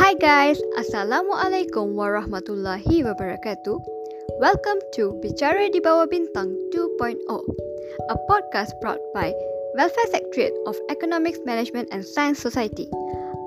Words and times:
Hi 0.00 0.16
guys, 0.16 0.56
Assalamualaikum 0.80 1.92
warahmatullahi 1.92 3.04
wabarakatuh. 3.04 3.76
Welcome 4.40 4.80
to 4.96 5.12
Bicara 5.20 5.68
di 5.68 5.84
Bawah 5.84 6.08
Bintang 6.08 6.56
2.0, 6.72 7.20
a 8.08 8.16
podcast 8.24 8.72
brought 8.80 9.04
by 9.12 9.36
Welfare 9.76 10.08
Secretariat 10.08 10.56
of 10.64 10.80
Economics 10.88 11.44
Management 11.44 11.92
and 11.92 12.00
Science 12.00 12.40
Society. 12.40 12.88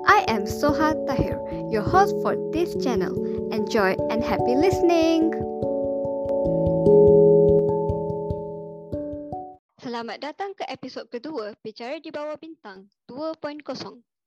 I 0.06 0.22
am 0.30 0.46
Soha 0.46 0.94
Tahir, 1.10 1.34
your 1.74 1.82
host 1.82 2.14
for 2.22 2.38
this 2.54 2.78
channel. 2.78 3.18
Enjoy 3.50 3.98
and 4.14 4.22
happy 4.22 4.54
listening. 4.54 5.34
Selamat 9.82 10.22
datang 10.22 10.54
ke 10.54 10.62
episod 10.70 11.10
kedua 11.10 11.58
Bicara 11.66 11.98
di 11.98 12.14
Bawah 12.14 12.38
Bintang 12.38 12.86
2.0. 13.10 13.66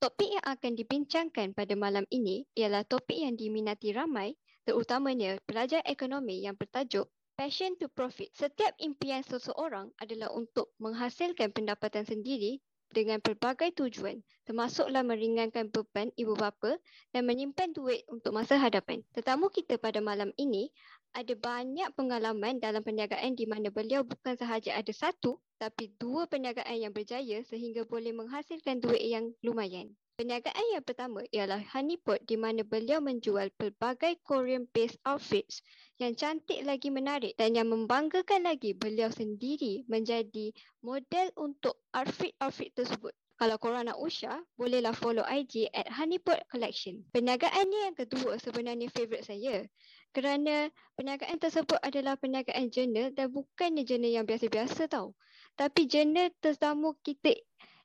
Topik 0.00 0.32
yang 0.32 0.46
akan 0.48 0.80
dibincangkan 0.80 1.52
pada 1.52 1.76
malam 1.76 2.08
ini 2.08 2.48
ialah 2.56 2.88
topik 2.88 3.20
yang 3.20 3.36
diminati 3.36 3.92
ramai 3.92 4.32
terutamanya 4.64 5.36
pelajar 5.44 5.84
ekonomi 5.84 6.40
yang 6.40 6.56
bertajuk 6.56 7.04
Passion 7.36 7.76
to 7.76 7.84
Profit. 7.92 8.32
Setiap 8.32 8.72
impian 8.80 9.20
seseorang 9.20 9.92
adalah 10.00 10.32
untuk 10.32 10.72
menghasilkan 10.80 11.52
pendapatan 11.52 12.08
sendiri 12.08 12.64
dengan 12.90 13.20
pelbagai 13.20 13.76
tujuan 13.76 14.24
termasuklah 14.48 15.04
meringankan 15.04 15.68
beban 15.68 16.10
ibu 16.16 16.32
bapa 16.32 16.80
dan 17.12 17.28
menyimpan 17.28 17.70
duit 17.76 18.02
untuk 18.08 18.32
masa 18.32 18.56
hadapan. 18.56 19.04
Tetamu 19.12 19.52
kita 19.52 19.76
pada 19.76 20.00
malam 20.00 20.32
ini 20.40 20.72
ada 21.10 21.34
banyak 21.34 21.90
pengalaman 21.98 22.62
dalam 22.62 22.86
perniagaan 22.86 23.34
di 23.34 23.44
mana 23.44 23.68
beliau 23.74 24.06
bukan 24.06 24.38
sahaja 24.38 24.78
ada 24.78 24.92
satu 24.94 25.42
tapi 25.58 25.92
dua 25.98 26.24
perniagaan 26.30 26.88
yang 26.88 26.92
berjaya 26.94 27.42
sehingga 27.44 27.84
boleh 27.84 28.14
menghasilkan 28.14 28.80
duit 28.80 29.02
yang 29.02 29.34
lumayan. 29.42 29.92
Perniagaan 30.20 30.76
yang 30.76 30.84
pertama 30.84 31.24
ialah 31.32 31.64
Honeypot 31.72 32.20
di 32.28 32.36
mana 32.36 32.60
beliau 32.60 33.00
menjual 33.00 33.48
pelbagai 33.56 34.20
Korean 34.20 34.68
based 34.68 35.00
outfits 35.08 35.64
yang 35.96 36.12
cantik 36.12 36.60
lagi 36.60 36.92
menarik 36.92 37.32
dan 37.40 37.56
yang 37.56 37.72
membanggakan 37.72 38.44
lagi 38.44 38.76
beliau 38.76 39.08
sendiri 39.08 39.88
menjadi 39.88 40.52
model 40.84 41.32
untuk 41.40 41.80
outfit-outfit 41.96 42.68
tersebut. 42.76 43.16
Kalau 43.40 43.56
korang 43.56 43.88
nak 43.88 43.96
usah, 43.96 44.44
bolehlah 44.60 44.92
follow 44.92 45.24
IG 45.24 45.72
at 45.72 45.88
Honeypot 45.88 46.44
Collection. 46.52 47.00
Perniagaan 47.16 47.72
ni 47.72 47.88
yang 47.88 47.96
kedua 47.96 48.36
sebenarnya 48.36 48.92
favourite 48.92 49.24
saya 49.24 49.64
kerana 50.10 50.74
perniagaan 50.98 51.38
tersebut 51.38 51.78
adalah 51.86 52.18
perniagaan 52.18 52.66
jurnal 52.74 53.14
dan 53.14 53.30
bukannya 53.30 53.86
jurnal 53.86 54.10
yang 54.10 54.26
biasa-biasa 54.26 54.90
tau. 54.90 55.14
Tapi 55.54 55.86
jurnal 55.86 56.34
tetamu 56.42 56.98
kita 57.02 57.30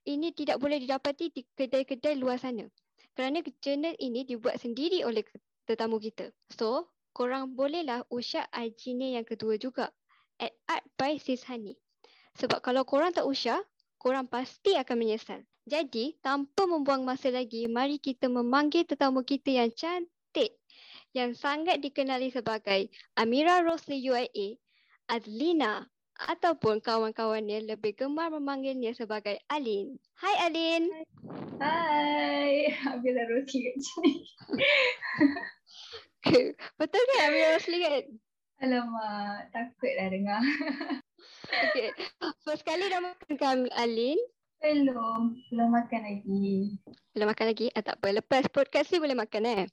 ini 0.06 0.34
tidak 0.34 0.58
boleh 0.58 0.82
didapati 0.82 1.30
di 1.34 1.46
kedai-kedai 1.54 2.18
luar 2.18 2.42
sana. 2.42 2.66
Kerana 3.14 3.46
jurnal 3.62 3.94
ini 4.02 4.26
dibuat 4.26 4.58
sendiri 4.58 5.06
oleh 5.06 5.22
tetamu 5.70 6.02
kita. 6.02 6.34
So, 6.54 6.90
korang 7.14 7.54
bolehlah 7.54 8.06
IG 8.10 8.98
ni 8.98 9.16
yang 9.16 9.26
kedua 9.26 9.56
juga 9.62 9.94
at 10.42 10.52
art 10.68 10.86
by 10.98 11.16
Sis 11.22 11.46
Honey. 11.46 11.78
Sebab 12.36 12.60
kalau 12.60 12.84
korang 12.84 13.16
tak 13.16 13.24
usah, 13.24 13.62
korang 13.96 14.28
pasti 14.28 14.76
akan 14.76 14.98
menyesal. 15.00 15.40
Jadi, 15.66 16.14
tanpa 16.22 16.70
membuang 16.70 17.02
masa 17.08 17.34
lagi, 17.34 17.66
mari 17.66 17.98
kita 17.98 18.30
memanggil 18.30 18.86
tetamu 18.86 19.26
kita 19.26 19.50
yang 19.50 19.72
cantik 19.74 20.15
yang 21.16 21.32
sangat 21.32 21.80
dikenali 21.80 22.28
sebagai 22.28 22.92
Amira 23.16 23.64
Rosli 23.64 24.04
UIA, 24.04 24.60
Adlina 25.08 25.88
ataupun 26.20 26.84
kawan-kawannya 26.84 27.64
lebih 27.64 27.96
gemar 27.96 28.28
memanggilnya 28.36 28.92
sebagai 28.92 29.40
Alin. 29.48 29.96
Hai 30.20 30.36
Alin. 30.52 30.84
Hai, 31.64 32.68
Amira 32.92 33.24
Rosli 33.32 33.64
kat 33.64 33.76
sini. 33.88 34.14
Betul 36.76 37.02
kan 37.08 37.20
Amira 37.32 37.48
Rosli 37.56 37.78
kan? 37.80 38.06
Alamak, 38.60 39.56
takutlah 39.56 40.08
dengar. 40.12 40.44
Okay. 41.48 41.96
First 42.44 42.68
kali 42.68 42.92
dah 42.92 43.00
makan 43.00 43.34
kan 43.40 43.58
Alin? 43.80 44.20
Belum, 44.60 45.40
belum 45.48 45.70
makan 45.72 46.02
lagi. 46.04 46.76
Belum 47.16 47.28
makan 47.32 47.46
lagi? 47.56 47.72
Ah, 47.72 47.84
tak 47.84 48.04
apa. 48.04 48.20
Lepas 48.20 48.52
podcast 48.52 48.92
ni 48.92 49.00
boleh 49.00 49.16
makan 49.16 49.44
eh? 49.48 49.64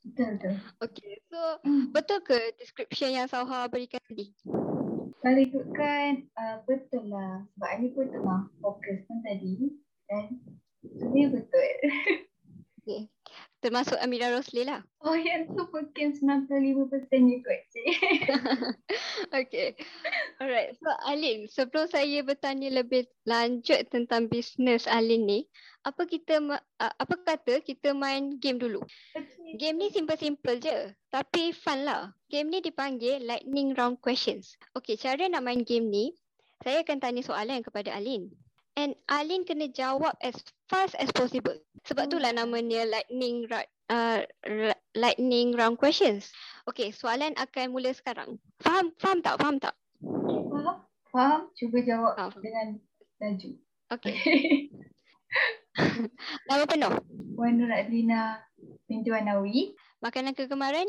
Betul 0.00 0.26
betul. 0.36 0.54
Okay. 0.80 1.12
So, 1.28 1.40
Hmm. 1.60 1.92
betul 1.92 2.18
ke 2.24 2.38
description 2.56 3.12
yang 3.12 3.28
Sauha 3.28 3.68
berikan 3.68 4.00
tadi? 4.08 4.32
Kalau 5.20 5.40
ikutkan 5.44 6.24
uh, 6.40 6.64
betul 6.64 7.12
lah. 7.12 7.44
Sebab 7.52 7.68
Ani 7.68 7.92
pun 7.92 8.08
tengah 8.08 8.48
fokus 8.64 9.04
pun 9.04 9.20
tadi. 9.20 9.76
Dan 10.08 10.40
sebenarnya 10.80 11.26
betul. 11.36 11.68
Okay. 12.80 13.12
Termasuk 13.60 14.00
Amira 14.00 14.32
Rosli 14.32 14.64
lah. 14.64 14.80
Oh 15.00 15.16
yang 15.16 15.48
tu 15.56 15.64
mungkin 15.72 16.12
95% 16.12 16.60
ikut 17.40 17.60
cik. 17.72 17.88
okay. 19.40 19.72
Alright. 20.36 20.76
So, 20.76 20.92
Alin, 21.08 21.48
sebelum 21.48 21.88
saya 21.88 22.20
bertanya 22.20 22.68
lebih 22.68 23.08
lanjut 23.24 23.88
tentang 23.88 24.28
bisnes 24.28 24.84
Alin 24.84 25.24
ni, 25.24 25.48
apa 25.88 26.04
kita 26.04 26.60
apa 26.76 27.14
kata 27.24 27.64
kita 27.64 27.96
main 27.96 28.36
game 28.36 28.60
dulu? 28.60 28.84
Okay. 29.16 29.56
Game 29.56 29.80
ni 29.80 29.88
simple-simple 29.88 30.60
je. 30.60 30.92
Tapi 31.08 31.56
fun 31.56 31.88
lah. 31.88 32.12
Game 32.28 32.52
ni 32.52 32.60
dipanggil 32.60 33.24
lightning 33.24 33.72
round 33.72 34.04
questions. 34.04 34.60
Okay, 34.76 35.00
cara 35.00 35.24
nak 35.32 35.40
main 35.40 35.64
game 35.64 35.88
ni, 35.88 36.12
saya 36.60 36.84
akan 36.84 37.00
tanya 37.00 37.24
soalan 37.24 37.64
kepada 37.64 37.96
Alin. 37.96 38.28
And 38.76 38.92
Alin 39.08 39.48
kena 39.48 39.72
jawab 39.72 40.12
as 40.20 40.36
fast 40.68 40.92
as 41.00 41.08
possible. 41.12 41.56
Sebab 41.88 42.12
tu 42.12 42.20
lah 42.20 42.32
Oh. 42.32 42.44
namanya 42.44 42.84
lightning 42.84 43.48
round 43.48 43.68
uh, 43.88 44.20
lightning 44.92 45.56
round 45.56 45.80
questions. 45.80 46.28
Okay, 46.68 46.92
soalan 46.92 47.32
akan 47.36 47.72
mula 47.72 47.90
sekarang. 47.92 48.36
Faham? 48.60 48.92
Faham 49.00 49.18
tak? 49.24 49.34
Faham 49.40 49.56
tak? 49.58 49.74
Faham? 50.00 50.76
Faham? 51.10 51.40
Cuba 51.56 51.78
jawab 51.82 52.14
Faham. 52.14 52.40
dengan 52.40 52.66
laju. 53.18 53.50
Okay. 53.90 54.16
Nama 56.50 56.64
penuh. 56.66 56.92
Wan 57.38 57.54
Nur 57.56 57.70
Adlina 57.70 58.42
binti 58.90 59.10
Wanawi. 59.10 59.74
Makanan 60.02 60.34
kegemaran. 60.34 60.88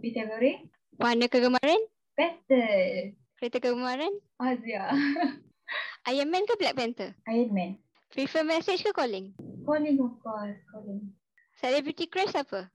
Pita 0.00 0.24
goreng. 0.24 0.70
Warna 0.96 1.26
kegemaran. 1.26 1.80
Betul. 2.14 3.16
Kereta 3.38 3.58
kegemaran. 3.58 4.12
Azia. 4.38 4.86
Iron 6.14 6.30
Man 6.30 6.46
ke 6.46 6.54
Black 6.58 6.78
Panther? 6.78 7.16
Iron 7.26 7.50
Man. 7.50 7.81
Prefer 8.12 8.44
message 8.44 8.84
ke 8.84 8.92
calling? 8.92 9.32
Calling 9.64 9.96
of 9.96 10.20
course. 10.20 10.60
Calling. 10.68 11.16
Celebrity 11.56 12.04
crush 12.12 12.36
apa? 12.36 12.68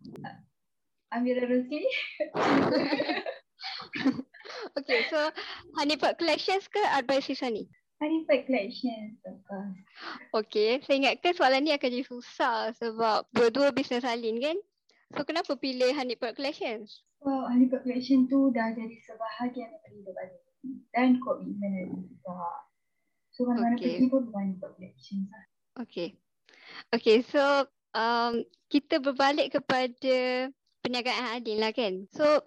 Amira 1.13 1.45
Rosli. 1.45 1.85
Okay, 4.77 5.03
so 5.11 5.17
Honeypot 5.75 6.17
Collections 6.17 6.65
ke 6.71 6.79
by 7.05 7.19
Sisani? 7.19 7.67
Honeypot 8.01 8.45
Collections 8.47 9.17
of 9.25 9.37
course. 9.45 9.77
Okay, 10.33 10.79
saya 10.85 11.01
ingatkan 11.01 11.33
soalan 11.33 11.61
ni 11.65 11.71
akan 11.73 11.89
jadi 11.89 12.05
susah 12.05 12.71
sebab 12.77 13.25
dua-dua 13.33 13.73
bisnes 13.73 14.05
Alin 14.07 14.39
kan? 14.39 14.57
So 15.17 15.25
kenapa 15.27 15.57
pilih 15.57 15.93
Honeypot 15.93 16.37
Collections? 16.37 17.03
Wow, 17.21 17.49
Honeypot 17.49 17.83
Collection 17.85 18.29
tu 18.29 18.53
dah 18.53 18.71
jadi 18.73 18.97
sebahagian 19.03 19.69
daripada 19.73 19.93
hidup 19.93 20.15
Ani. 20.17 20.39
Dan 20.93 21.09
komitmen 21.21 22.07
juga. 22.07 22.66
So 23.37 23.45
mana-mana 23.45 23.77
Okay. 23.77 24.01
pergi 24.01 24.09
pun 24.09 24.21
buat 24.27 24.41
Honeypot 24.41 24.71
Collections 24.73 25.29
lah. 25.29 25.45
Okay. 25.77 26.17
Okay, 26.89 27.21
so 27.21 27.69
um, 27.93 28.41
kita 28.67 28.97
berbalik 28.97 29.53
kepada 29.53 30.49
perniagaan 30.81 31.37
Alin 31.37 31.61
lah 31.61 31.69
kan? 31.69 32.09
So 32.09 32.41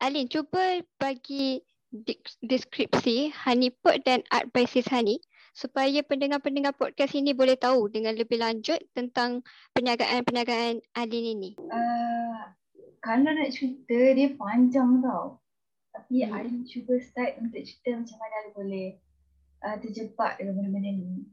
Alin, 0.00 0.32
cuba 0.32 0.80
bagi 0.96 1.60
deskripsi 2.40 3.32
Honeypot 3.44 4.04
dan 4.04 4.24
Art 4.32 4.48
by 4.52 4.64
Sis 4.64 4.88
Honey 4.88 5.20
supaya 5.52 6.04
pendengar-pendengar 6.04 6.76
podcast 6.76 7.16
ini 7.16 7.32
boleh 7.32 7.56
tahu 7.56 7.88
dengan 7.88 8.12
lebih 8.12 8.40
lanjut 8.40 8.76
tentang 8.92 9.40
perniagaan-perniagaan 9.72 10.80
Alin 10.96 11.24
ini. 11.36 11.50
Uh, 11.60 12.52
kalau 13.00 13.32
nak 13.32 13.52
cerita 13.52 14.16
dia 14.16 14.32
panjang 14.36 15.00
tau. 15.04 15.40
Tapi 15.96 16.28
Hmm. 16.28 16.36
Ani 16.36 16.60
cuba 16.68 17.00
start 17.00 17.40
untuk 17.40 17.64
cerita 17.64 17.96
macam 17.96 18.16
mana 18.20 18.38
boleh 18.52 18.86
uh, 19.64 19.76
terjebak 19.80 20.36
dalam 20.40 20.56
benda-benda 20.56 20.90
ni. 20.92 21.24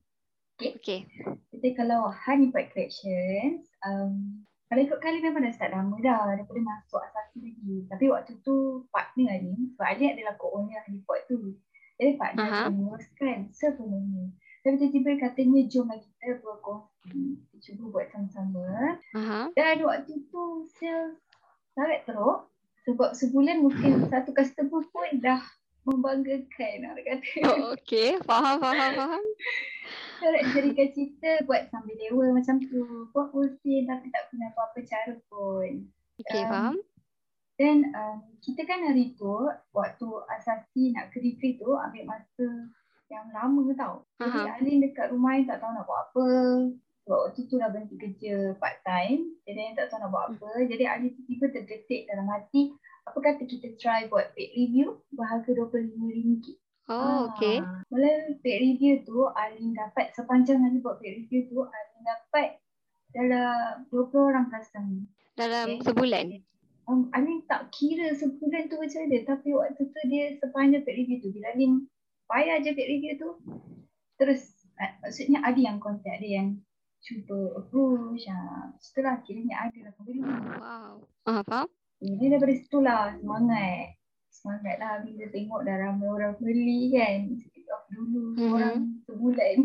Okay. 0.62 1.10
Jadi 1.52 1.70
kalau 1.74 2.12
Honeypot 2.14 2.72
Collections, 2.72 3.68
um, 3.84 4.44
kalau 4.70 4.82
ikut 4.90 5.00
kali 5.02 5.22
memang 5.22 5.46
dah 5.46 5.54
start 5.54 5.74
lama 5.74 5.98
dah 6.02 6.34
daripada 6.34 6.60
masuk 6.62 7.02
asasi 7.02 7.38
lagi. 7.46 7.76
Tapi 7.90 8.06
waktu 8.10 8.32
tu 8.46 8.86
partner 8.90 9.38
Ali, 9.38 9.54
sebab 9.74 9.86
Ali 9.86 10.06
adalah 10.14 10.34
co-owner 10.38 10.82
Honeypot 10.88 11.20
tu. 11.30 11.58
Jadi 11.98 12.18
partner 12.18 12.48
Aha. 12.50 12.58
uh-huh. 12.66 12.74
menguruskan 12.74 13.54
sepenuhnya. 13.54 14.34
Tapi 14.64 14.80
tiba-tiba 14.80 15.30
katanya 15.30 15.62
jom 15.68 15.92
lah 15.92 16.00
kita 16.00 16.40
berkongsi. 16.40 17.38
Kita 17.38 17.58
cuba 17.70 17.84
buat 17.92 18.08
sama-sama. 18.10 18.98
Aha. 19.14 19.52
Dan 19.54 19.84
waktu 19.84 20.14
tu 20.32 20.66
sales 20.80 21.20
sangat 21.76 22.08
teruk. 22.08 22.48
Sebab 22.84 23.16
sebulan 23.16 23.64
mungkin 23.64 24.08
satu 24.12 24.36
customer 24.36 24.84
pun 24.92 25.10
dah 25.24 25.40
membanggakan 25.84 26.74
nak 26.84 27.00
kata. 27.04 27.40
Oh, 27.48 27.72
okay. 27.76 28.16
Faham, 28.24 28.60
faham, 28.60 28.92
faham. 28.96 29.24
Nak 30.24 30.44
jadikan 30.56 30.88
cerita 30.96 31.44
buat 31.44 31.68
sambil 31.68 31.96
dewa 32.00 32.32
macam 32.32 32.60
tu. 32.64 33.12
Buat 33.12 33.36
pusing 33.36 33.84
tapi 33.88 34.08
tak 34.12 34.32
guna 34.32 34.52
apa-apa 34.56 34.80
cara 34.88 35.14
pun. 35.28 35.88
Okay, 36.24 36.44
Um, 36.46 36.50
faham? 36.50 36.76
Dan 37.54 37.78
um, 37.94 38.18
kita 38.42 38.66
kan 38.66 38.82
hari 38.90 39.14
tu 39.14 39.30
waktu 39.78 40.08
asasi 40.40 40.96
nak 40.96 41.14
ke 41.14 41.22
degree 41.22 41.60
tu 41.62 41.70
ambil 41.70 42.10
masa 42.10 42.48
yang 43.14 43.30
lama 43.30 43.70
tau. 43.78 43.96
Jadi 44.18 44.42
Faham. 44.42 44.56
Alin 44.58 44.82
dekat 44.82 45.08
rumah 45.14 45.38
yang 45.38 45.46
tak 45.46 45.62
tahu 45.62 45.72
nak 45.76 45.86
buat 45.86 46.00
apa. 46.10 46.28
Sebab 47.04 47.20
waktu 47.30 47.42
tu 47.52 47.56
dah 47.60 47.70
berhenti 47.70 47.96
kerja 48.00 48.56
part 48.58 48.80
time. 48.82 49.38
Jadi 49.46 49.60
yang 49.60 49.76
tak 49.78 49.92
tahu 49.92 50.02
nak 50.02 50.10
buat 50.10 50.26
apa. 50.34 50.52
Jadi 50.66 50.84
Alin 50.88 51.12
tiba-tiba 51.14 51.46
terdetik 51.54 52.02
dalam 52.10 52.26
hati. 52.32 52.74
Apa 53.04 53.20
kata 53.20 53.44
kita 53.44 53.76
try 53.76 54.08
buat 54.08 54.32
paid 54.32 54.52
review 54.54 55.04
berharga 55.12 55.52
RM25. 55.52 56.56
Oh, 56.86 57.28
okay. 57.28 57.60
Ah, 57.60 57.84
Melalui 57.88 58.40
paid 58.40 58.60
review 58.60 59.04
tu 59.04 59.28
Alin 59.30 59.72
dapat 59.72 60.12
sepanjang 60.12 60.60
hari 60.60 60.80
buat 60.80 61.00
paid 61.00 61.24
review 61.24 61.48
tu 61.48 61.64
Alin 61.64 62.02
dapat 62.02 62.60
dalam 63.12 63.88
20 63.92 64.30
orang 64.32 64.48
customer. 64.48 65.04
Dalam 65.34 65.68
Okay. 65.76 65.84
sebulan. 65.84 66.26
um, 66.86 67.08
Alin 67.12 67.44
tak 67.44 67.72
kira 67.72 68.12
sebulan 68.12 68.68
tu 68.68 68.76
macam 68.76 69.00
mana 69.04 69.18
tapi 69.24 69.50
waktu 69.52 69.82
tu 69.84 70.00
dia 70.08 70.36
sepanjang 70.38 70.84
paid 70.84 70.98
review 71.00 71.18
tu 71.20 71.30
bila 71.32 71.52
Alin 71.52 71.88
bayar 72.26 72.60
je 72.60 72.72
paid 72.72 72.90
review 72.90 73.14
tu 73.16 73.30
terus 74.16 74.44
uh, 74.78 74.92
maksudnya 75.00 75.40
ada 75.42 75.60
yang 75.60 75.80
contact 75.80 76.20
ada 76.20 76.28
yang 76.28 76.48
cuba 77.00 77.60
approach 77.60 78.24
uh, 78.28 78.72
setelah 78.80 79.20
kiranya 79.24 79.68
ada 79.68 79.80
lah 79.80 79.92
pembeli 79.96 80.24
Wow. 80.24 81.04
Ah, 81.24 81.44
faham? 81.44 81.68
Dia 82.04 82.28
daripada 82.30 82.54
situ 82.54 82.78
lah 82.80 83.16
semangat 83.16 83.96
semangat 84.28 84.76
lah 84.78 84.94
bila 85.00 85.26
tengok 85.30 85.62
dah 85.64 85.76
ramai 85.80 86.08
orang 86.10 86.34
beli 86.38 86.92
kan 86.92 87.32
Instead 87.32 87.68
of 87.70 87.82
dulu 87.90 88.24
Mhm. 88.36 88.52
orang 88.52 88.78
sebulan 89.08 89.58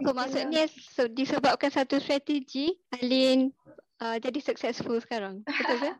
So 0.00 0.08
Okay 0.08 0.14
maksudnya 0.14 0.62
so, 0.70 1.02
disebabkan 1.06 1.68
satu 1.68 1.98
strategi 1.98 2.72
Alin 2.92 3.50
uh, 3.98 4.16
jadi 4.16 4.38
successful 4.38 4.96
sekarang. 4.98 5.42
Betul 5.44 5.78
ke? 5.78 5.84
lah. 5.84 5.96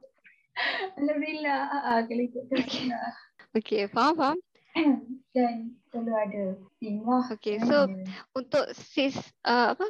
Alhamdulillah 0.99 1.61
ah, 1.67 1.83
ah, 1.87 1.99
kalau 2.05 2.23
ikutkan 2.23 2.57
Okay. 2.63 2.87
lah 2.89 3.13
Okay, 3.59 3.83
faham, 3.85 4.17
faham. 4.17 4.39
dan 5.37 5.77
perlu 5.93 6.13
ada 6.13 6.57
team 6.79 7.05
lah 7.05 7.25
Okay, 7.31 7.61
Macam 7.61 7.69
so 7.69 7.77
mana? 7.85 8.09
untuk 8.33 8.65
sis 8.73 9.13
uh, 9.45 9.77
apa? 9.77 9.85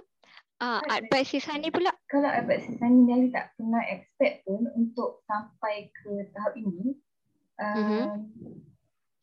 Uh, 0.62 0.78
art 0.86 1.10
by 1.10 1.26
sis 1.26 1.42
Hani 1.42 1.68
pula. 1.68 1.90
kalau 2.06 2.30
abad 2.30 2.62
sisani 2.62 3.02
ni 3.02 3.10
Ali 3.10 3.28
tak 3.28 3.50
pernah 3.58 3.82
expect 3.82 4.46
pun 4.46 4.62
untuk 4.72 5.26
sampai 5.26 5.90
ke 5.92 6.30
tahap 6.30 6.54
ini. 6.54 6.94
Um, 7.58 7.74
Mhm. 7.74 8.06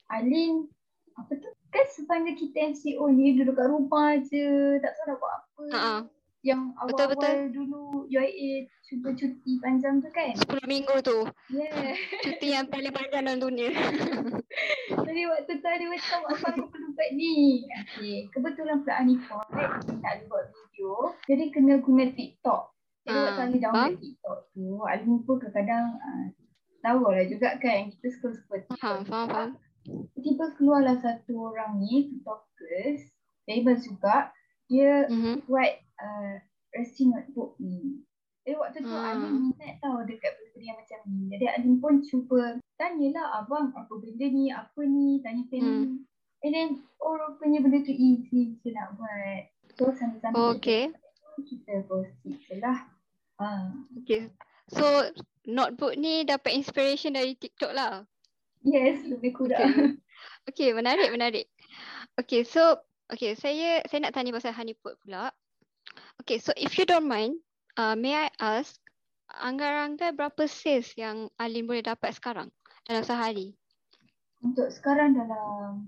Alin, 0.10 0.68
apa 1.16 1.32
tu? 1.34 1.48
Kan 1.70 1.86
sepanjang 1.88 2.36
kita 2.36 2.58
MCO 2.68 3.08
ni 3.08 3.40
duduk 3.40 3.56
kat 3.56 3.70
rumah 3.70 4.20
je, 4.20 4.48
tak 4.82 4.92
tahu 4.92 5.06
nak 5.06 5.18
buat 5.18 5.34
apa. 5.34 5.64
Ha 5.72 6.19
Yang 6.40 6.62
Betul, 6.72 7.04
awal-awal 7.04 7.38
dulu 7.52 7.84
UIA 8.08 8.64
cuba 8.88 9.12
cuti 9.12 9.52
panjang 9.60 10.00
tu 10.00 10.10
kan. 10.16 10.32
10 10.34 10.72
minggu 10.72 10.96
tu. 11.04 11.28
Yeah. 11.52 12.00
Cuti 12.24 12.48
yang 12.56 12.72
paling 12.72 12.96
panjang 12.96 13.28
dalam 13.28 13.44
dunia. 13.44 13.76
Jadi 15.10 15.22
waktu 15.28 15.52
tu 15.60 15.68
Ali 15.68 15.86
macam 15.86 16.20
apa 16.32 16.48
aku 16.56 16.66
perlu 16.72 16.90
buat 16.96 17.10
ni. 17.14 17.68
Okay. 17.68 18.32
Kebetulan 18.32 18.82
pula 18.82 18.94
Hanifah 19.04 19.44
kan, 19.52 19.70
dia 19.84 19.96
tak 20.00 20.14
boleh 20.16 20.26
buat 20.32 20.46
video. 20.50 20.94
Jadi 21.28 21.44
kena 21.52 21.76
guna 21.84 22.04
TikTok. 22.16 22.62
Jadi 23.04 23.18
Ah, 23.20 23.24
waktu 23.36 23.58
download 23.60 23.98
TikTok 24.00 24.40
tu, 24.54 24.68
Ali 24.88 25.06
pun 25.06 25.36
kadang-kadang 25.44 25.86
uh, 25.98 26.26
tahu 26.80 27.00
lah 27.12 27.26
juga 27.28 27.50
kan 27.60 27.92
kita 27.92 28.08
scroll-scroll 28.16 28.64
TikTok. 28.64 28.80
Faham, 28.80 29.02
faham, 29.04 29.28
faham. 29.28 29.50
Tiba-tiba 30.16 30.46
keluarlah 30.56 30.98
satu 31.02 31.52
orang 31.52 31.82
ni, 31.82 32.14
TikTokers, 32.14 33.02
famous 33.50 33.80
juga. 33.84 34.30
Dia 34.70 35.10
Mhm. 35.10 35.50
buat 35.50 35.72
uh, 35.98 36.34
resi 36.72 37.10
notebook 37.10 37.58
ni. 37.58 38.06
Jadi 38.46 38.56
waktu 38.56 38.82
tu 38.82 38.90
Ah. 38.90 39.14
Alin 39.14 39.52
minat 39.52 39.82
tahu 39.82 40.06
dekat 40.06 40.32
benda-benda 40.32 40.66
yang 40.66 40.78
macam 40.80 41.00
ni. 41.06 41.22
Jadi 41.34 41.46
Alin 41.50 41.76
pun 41.78 41.94
cuba 42.02 42.42
tanyalah 42.78 43.44
abang 43.44 43.74
apa 43.74 43.94
benda 43.98 44.26
ni, 44.26 44.50
apa 44.50 44.82
ni, 44.86 45.20
tanya 45.20 45.44
family. 45.50 46.06
And 46.40 46.54
then 46.56 46.70
oh 46.98 47.20
rupanya 47.20 47.60
benda 47.60 47.84
tu 47.84 47.92
easy 47.92 48.56
je 48.62 48.72
nak 48.72 48.96
buat. 48.96 49.50
So 49.76 49.92
sambil-sambil 49.92 50.56
Okay. 50.56 50.94
kita 51.40 51.84
proceed 51.86 52.36
je 52.40 52.56
lah. 52.58 52.88
Ah. 53.38 53.74
Okay. 53.98 54.30
So 54.70 54.86
notebook 55.44 55.98
ni 55.98 56.24
dapat 56.24 56.54
inspiration 56.54 57.18
dari 57.18 57.34
TikTok 57.34 57.74
lah. 57.74 58.06
Yes, 58.62 59.02
lebih 59.04 59.34
kurang. 59.34 59.98
Okay, 60.46 60.74
menarik, 60.74 61.10
menarik. 61.10 61.48
Okay, 62.18 62.44
so 62.44 62.76
okay, 63.10 63.34
saya 63.36 63.82
saya 63.90 64.00
nak 64.06 64.14
tanya 64.16 64.34
pasal 64.34 64.54
honeypot 64.54 64.96
pula. 65.04 65.34
Okay, 66.22 66.38
so 66.38 66.54
if 66.56 66.78
you 66.78 66.86
don't 66.86 67.10
mind, 67.10 67.38
uh, 67.76 67.98
may 67.98 68.14
I 68.14 68.30
ask 68.38 68.78
anggaran-anggaran 69.30 70.18
berapa 70.18 70.44
sales 70.50 70.94
yang 70.98 71.30
Alin 71.38 71.70
boleh 71.70 71.86
dapat 71.86 72.14
sekarang 72.18 72.50
dalam 72.86 73.06
sehari? 73.06 73.54
Untuk 74.42 74.70
sekarang 74.74 75.18
dalam 75.18 75.86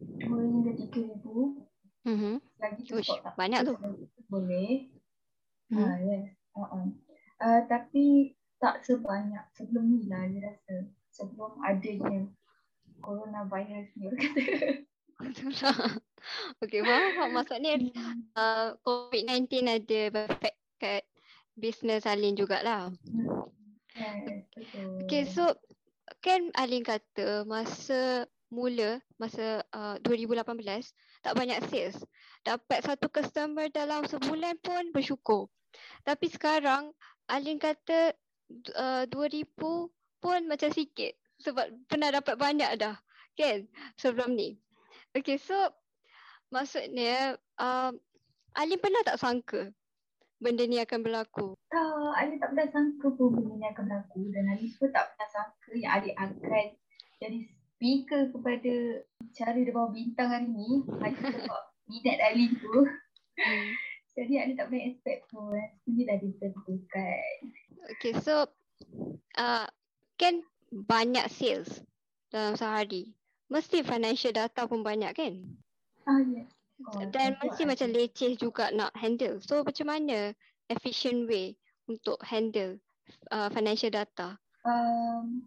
2 0.00 0.28
hingga 0.28 0.72
3 0.76 1.08
ribu. 1.14 1.64
Mhm. 2.04 2.42
Lagi 2.60 2.80
tu 2.84 3.00
Uish, 3.00 3.08
stok 3.08 3.24
tak 3.24 3.34
banyak 3.40 3.60
tu. 3.64 3.74
Boleh. 4.28 4.92
Mhm. 5.72 5.80
Ah, 5.80 5.96
yes. 6.00 6.24
Uh-uh. 6.54 6.86
Uh, 7.40 7.60
tapi 7.66 8.36
tak 8.60 8.84
sebanyak 8.84 9.42
sebelum 9.56 9.88
ni 9.88 10.06
lah 10.06 10.28
dia 10.28 10.52
rasa. 10.52 10.88
Sebelum 11.14 11.62
adanya 11.62 12.26
coronavirus 13.00 13.88
ni 13.96 14.02
orang 14.10 14.20
kata. 14.20 14.42
Betul 15.24 15.52
lah. 15.62 16.03
Okay, 16.62 16.80
faham, 16.80 17.10
faham. 17.16 17.30
Maksudnya 17.36 17.74
uh, 18.36 18.76
COVID-19 18.84 19.68
ada 19.68 20.00
efek 20.28 20.54
kat 20.80 21.02
business 21.54 22.08
Alin 22.08 22.34
jugalah. 22.34 22.90
Betul. 24.54 25.06
Okay, 25.06 25.28
so 25.28 25.54
kan 26.24 26.50
Alin 26.58 26.82
kata 26.82 27.46
masa 27.46 28.26
mula, 28.50 29.02
masa 29.18 29.62
uh, 29.74 29.96
2018 30.02 30.46
tak 31.22 31.34
banyak 31.34 31.58
sales. 31.70 31.98
Dapat 32.44 32.84
satu 32.84 33.08
customer 33.08 33.70
dalam 33.70 34.06
sebulan 34.06 34.58
pun 34.60 34.90
bersyukur. 34.94 35.50
Tapi 36.06 36.30
sekarang 36.30 36.94
Alin 37.30 37.58
kata 37.58 38.14
uh, 38.76 39.04
2000 39.08 39.58
pun 40.22 40.40
macam 40.46 40.70
sikit. 40.70 41.14
Sebab 41.42 41.66
pernah 41.90 42.14
dapat 42.14 42.38
banyak 42.38 42.70
dah 42.78 42.96
kan 43.34 43.66
sebelum 43.98 44.38
ni. 44.38 44.54
Okay, 45.14 45.38
so 45.38 45.54
maksudnya 46.54 47.34
um, 47.58 47.98
Alin 48.54 48.78
pernah 48.78 49.02
tak 49.02 49.18
sangka 49.18 49.74
benda 50.38 50.62
ni 50.70 50.78
akan 50.78 51.02
berlaku? 51.02 51.58
Tak, 51.74 52.14
Ali 52.14 52.38
tak 52.38 52.54
pernah 52.54 52.70
sangka 52.70 53.10
pun 53.18 53.34
benda 53.34 53.54
ni 53.58 53.66
akan 53.66 53.82
berlaku 53.90 54.22
dan 54.30 54.44
Ali 54.54 54.70
pun 54.78 54.94
tak 54.94 55.10
pernah 55.10 55.28
sangka 55.34 55.70
yang 55.74 55.92
Ali 55.98 56.10
akan 56.14 56.78
jadi 57.18 57.38
speaker 57.74 58.30
kepada 58.30 58.74
cara 59.34 59.58
di 59.58 59.72
bawah 59.74 59.90
bintang 59.90 60.30
hari 60.30 60.46
ni. 60.46 60.86
Ali 61.02 61.18
sebab 61.18 61.62
minat 61.90 62.18
Ali 62.22 62.46
tu. 62.54 62.74
Hmm. 63.34 63.70
Jadi 64.14 64.38
Ali 64.38 64.54
tak 64.54 64.70
pernah 64.70 64.86
expect 64.86 65.26
pun. 65.26 65.58
Sebenarnya 65.82 66.04
dah 66.06 66.18
ditentukan. 66.22 67.34
Okay, 67.98 68.14
so 68.22 68.46
uh, 69.34 69.66
kan 70.14 70.34
banyak 70.70 71.26
sales 71.26 71.82
dalam 72.30 72.54
sehari. 72.54 73.10
Mesti 73.50 73.82
financial 73.82 74.30
data 74.30 74.70
pun 74.70 74.86
banyak 74.86 75.10
kan? 75.18 75.34
Ah, 76.04 76.20
yes. 76.24 76.48
Oh, 76.84 77.00
Dan 77.00 77.38
tentu 77.38 77.48
mesti 77.48 77.62
ada. 77.64 77.70
macam 77.70 77.88
leceh 77.94 78.32
juga 78.34 78.64
nak 78.74 78.90
handle. 78.98 79.38
So 79.40 79.62
macam 79.62 79.86
mana 79.88 80.34
efficient 80.68 81.30
way 81.30 81.54
untuk 81.86 82.18
handle 82.24 82.80
uh, 83.30 83.48
financial 83.52 83.92
data 83.92 84.40
Um, 84.64 85.44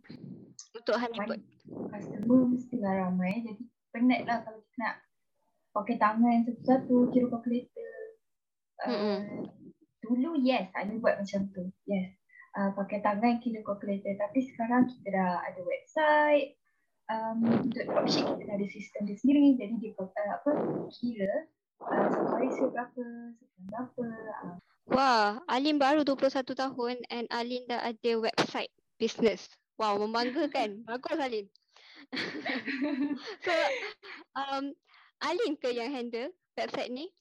untuk 0.78 0.94
honeypot? 0.94 1.42
customer 1.90 2.42
mestilah 2.54 2.94
ramai. 3.02 3.42
Jadi 3.42 3.66
penat 3.90 4.30
lah 4.30 4.46
kalau 4.46 4.62
kita 4.62 4.78
nak 4.78 4.96
pakai 5.74 5.98
tangan 5.98 6.46
satu-satu, 6.46 7.10
kira 7.10 7.26
calculator. 7.26 7.94
Uh, 8.78 8.90
Mm-mm. 8.94 9.18
dulu 10.06 10.38
yes, 10.38 10.70
ada 10.78 10.94
buat 11.02 11.18
macam 11.18 11.50
tu. 11.50 11.66
Yes. 11.90 12.14
Uh, 12.54 12.70
pakai 12.78 13.02
tangan 13.02 13.42
kira 13.42 13.66
calculator. 13.66 14.14
Tapi 14.22 14.40
sekarang 14.54 14.86
kita 14.86 15.10
dah 15.10 15.42
ada 15.42 15.62
website. 15.66 16.54
Um, 17.08 17.40
untuk 17.64 17.88
dropship 17.88 18.28
kita 18.28 18.44
dah 18.52 18.56
ada 18.60 18.68
sistem 18.68 19.02
dia 19.08 19.16
sendiri. 19.16 19.56
Jadi 19.56 19.74
dia 19.80 19.92
uh, 19.96 20.12
apa 20.12 20.52
kira 20.92 21.48
uh, 21.80 22.08
satu 22.12 22.32
hari 22.36 22.50
sale 22.52 22.70
berapa, 22.76 23.04
sebulan 23.32 23.64
berapa. 23.72 24.04
Uh, 24.04 24.56
Wah, 24.88 25.44
Alin 25.52 25.80
baru 25.80 26.08
21 26.08 26.44
tahun 26.48 26.96
and 27.12 27.28
Alin 27.32 27.64
dah 27.68 27.84
ada 27.84 28.12
website 28.20 28.72
business. 28.96 29.52
Wow, 29.76 30.00
membanggakan. 30.00 30.82
Bagus 30.88 31.20
Alin. 31.20 31.48
so, 33.44 33.54
um, 34.36 34.72
Alin 35.20 35.60
ke 35.60 35.76
yang 35.76 35.92
handle 35.92 36.32
website 36.56 36.92
ni? 36.92 37.12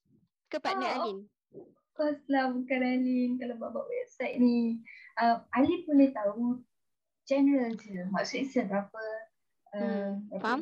Ke 0.47 0.63
partner 0.63 0.87
Oh, 0.87 0.97
Alin? 1.03 1.19
Of 1.55 1.91
course 1.99 2.23
lah 2.31 2.55
bukan 2.55 2.81
Alin 2.83 3.39
kalau 3.39 3.55
buat-buat 3.59 3.87
website 3.87 4.39
ni. 4.39 4.83
Uh, 5.19 5.43
Alin 5.55 5.83
boleh 5.91 6.11
tahu 6.15 6.63
general 7.27 7.75
je. 7.75 8.07
Maksudnya 8.15 8.67
berapa. 8.67 9.03
Uh, 9.75 9.79
Hmm, 9.79 10.11
berapa 10.31 10.43
faham. 10.43 10.61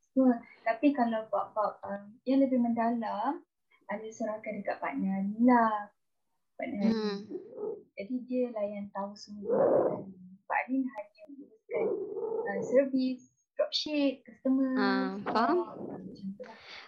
semua. 0.00 0.34
Tapi 0.64 0.86
kalau 0.94 1.26
buat-buat 1.28 1.72
um, 1.84 2.02
yang 2.24 2.40
lebih 2.40 2.58
mendalam, 2.62 3.42
Alin 3.92 4.12
serahkan 4.14 4.62
dekat 4.62 4.80
partner 4.80 5.26
lah. 5.44 5.92
Partner. 6.56 6.88
Hmm. 6.88 7.16
Jadi 7.98 8.14
dia 8.24 8.48
lah 8.54 8.64
yang 8.64 8.86
tahu 8.94 9.12
semua. 9.12 9.58
Pak 10.46 10.58
Alin 10.68 10.86
hanya 10.86 11.22
uruskan 11.34 11.86
uh, 12.48 12.60
servis, 12.64 13.28
dropship, 13.58 14.24
customer. 14.24 14.72
Ah, 14.78 15.10
faham? 15.28 15.58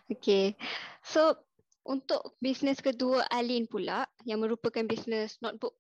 Okay. 0.09 0.55
So 1.05 1.37
untuk 1.87 2.35
bisnes 2.41 2.83
kedua 2.83 3.27
Alin 3.31 3.69
pula 3.71 4.07
yang 4.27 4.43
merupakan 4.43 4.83
bisnes 4.87 5.39
notebook 5.39 5.77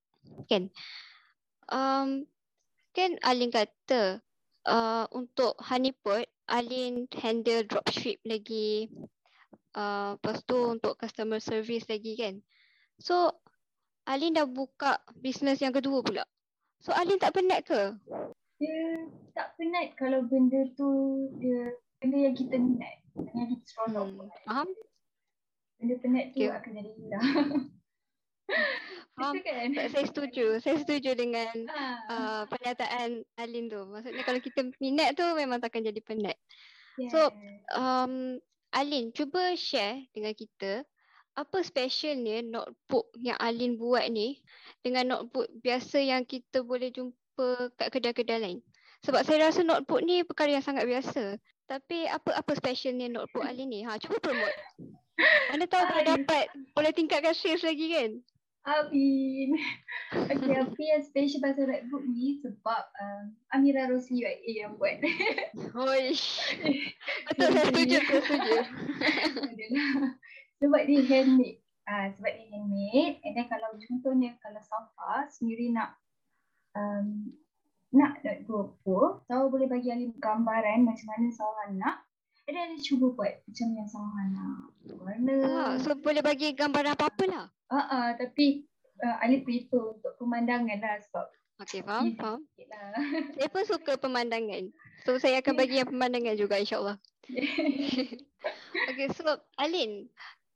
kan. 0.46 0.70
Um, 1.66 2.28
kan 2.94 3.18
Alin 3.26 3.50
kata 3.50 4.22
uh, 4.66 5.06
untuk 5.14 5.54
Honeypot 5.62 6.26
Alin 6.50 7.06
handle 7.14 7.66
dropship 7.66 8.18
lagi. 8.26 8.90
Uh, 9.76 10.16
lepas 10.16 10.40
tu 10.48 10.56
untuk 10.56 10.96
customer 10.96 11.38
service 11.38 11.84
lagi 11.86 12.16
kan. 12.16 12.34
So 12.98 13.30
Alin 14.06 14.34
dah 14.38 14.46
buka 14.46 15.02
bisnes 15.18 15.60
yang 15.60 15.74
kedua 15.74 16.00
pula. 16.00 16.24
So 16.80 16.94
Alin 16.94 17.18
tak 17.18 17.34
penat 17.34 17.66
ke? 17.66 17.94
Dia 18.56 18.80
tak 19.36 19.58
penat 19.60 19.92
kalau 20.00 20.24
benda 20.24 20.64
tu 20.78 20.88
dia 21.42 21.76
benda 22.00 22.18
yang 22.30 22.36
kita 22.36 22.56
minat. 22.56 23.04
Yang 23.36 23.58
kita 23.58 23.64
seronok. 23.68 24.06
Hmm, 24.16 24.30
faham? 24.48 24.68
Benda 25.76 25.94
penat 26.00 26.24
tu 26.32 26.40
Okay. 26.40 26.52
akan 26.52 26.72
jadi 26.72 26.90
hilang. 26.96 27.24
Faham. 29.16 29.40
Kan? 29.40 29.72
Saya 29.72 30.06
setuju. 30.06 30.60
Saya 30.60 30.76
setuju 30.84 31.16
dengan 31.16 31.48
Ah, 31.72 31.96
uh, 32.12 32.42
pernyataan 32.52 33.24
Alin 33.40 33.72
tu. 33.72 33.80
Maksudnya 33.88 34.22
kalau 34.28 34.40
kita 34.44 34.68
minat 34.76 35.16
tu 35.16 35.24
memang 35.32 35.58
takkan 35.58 35.80
jadi 35.80 36.00
penat. 36.04 36.36
yes. 37.00 37.12
so, 37.12 37.32
Um, 37.72 38.36
Alin, 38.76 39.08
cuba 39.16 39.56
share 39.56 40.04
dengan 40.12 40.36
kita 40.36 40.84
apa 41.36 41.60
specialnya 41.60 42.44
notebook 42.44 43.12
yang 43.20 43.36
Alin 43.40 43.76
buat 43.76 44.08
ni 44.08 44.40
dengan 44.80 45.04
notebook 45.16 45.48
biasa 45.60 46.00
yang 46.00 46.24
kita 46.24 46.64
boleh 46.64 46.88
jumpa 46.92 47.72
kat 47.76 47.88
kedai-kedai 47.92 48.40
lain. 48.40 48.58
Sebab 49.04 49.24
saya 49.24 49.48
rasa 49.48 49.64
notebook 49.64 50.04
ni 50.04 50.24
perkara 50.24 50.56
yang 50.56 50.64
sangat 50.64 50.84
biasa. 50.84 51.40
Tapi 51.68 52.08
apa 52.08 52.36
apa 52.36 52.52
specialnya 52.52 53.08
notebook 53.08 53.44
Alin 53.44 53.68
ni? 53.68 53.80
Ha, 53.84 53.96
cuba 53.96 54.20
promote. 54.20 54.56
Mana 55.52 55.64
tahu 55.64 55.84
boleh 55.88 56.04
dapat, 56.04 56.44
boleh 56.76 56.92
tingkatkan 56.92 57.32
sales 57.32 57.64
lagi 57.64 57.86
kan? 57.88 58.10
Abin. 58.66 59.50
Okay, 60.16 60.54
apa 60.54 60.80
yang 60.94 61.02
special 61.02 61.42
pasal 61.42 61.66
notebook 61.66 62.06
ni 62.06 62.38
sebab 62.38 62.82
um, 62.94 63.34
Amira 63.50 63.90
Rosli 63.90 64.22
UIA 64.22 64.64
yang 64.64 64.78
buat. 64.78 65.02
Hoish. 65.74 66.38
Betul, 67.26 67.48
saya 67.50 67.66
setuju, 67.74 67.98
saya 68.06 68.22
setuju. 68.22 68.56
Sebab 70.62 70.82
dia 70.86 71.02
handmade. 71.10 71.58
Ah, 71.90 72.06
sebab 72.14 72.30
dia 72.32 72.46
handmade. 72.54 73.18
And 73.26 73.34
then 73.34 73.46
kalau 73.50 73.74
contohnya 73.74 74.38
kalau 74.38 74.62
Safa 74.62 75.26
sendiri 75.26 75.74
nak 75.74 75.98
um, 76.78 77.34
nak 77.90 78.22
notebook 78.22 78.78
pun, 78.86 79.26
Safa 79.26 79.50
boleh 79.50 79.66
bagi 79.66 79.90
Alim 79.90 80.14
gambaran 80.22 80.86
macam 80.86 81.06
mana 81.10 81.28
Safa 81.34 81.64
nak. 81.74 82.05
Then 82.46 82.72
dia 82.72 82.80
cuba 82.80 83.10
buat 83.12 83.42
macam 83.42 83.68
yang 83.74 83.88
Safa 83.90 84.22
nak. 84.30 84.70
Warna. 84.96 85.36
Ah, 85.44 85.72
so 85.76 85.92
boleh 85.92 86.22
bagi 86.22 86.54
gambaran 86.54 86.94
apa-apa 86.94 87.24
lah. 87.26 87.46
Ah, 87.66 87.84
ah, 87.84 88.08
tapi 88.14 88.62
uh, 89.02 89.18
Alif 89.18 89.42
prefer 89.42 89.82
untuk 89.92 90.14
pemandangan 90.16 90.78
lah 90.78 91.02
sebab 91.02 91.26
Okey, 91.56 91.80
faham, 91.82 92.12
Hmm. 92.12 92.16
faham. 92.16 92.40
lah. 92.68 92.86
Saya 93.34 93.48
pun 93.48 93.64
suka 93.64 93.96
pemandangan. 93.96 94.70
So 95.02 95.16
saya 95.16 95.40
akan 95.40 95.54
bagi 95.56 95.80
yang 95.80 95.88
pemandangan 95.88 96.36
juga 96.36 96.56
insyaAllah. 96.56 96.96
Okay, 98.86 99.10
so 99.10 99.26
Alin, 99.58 100.06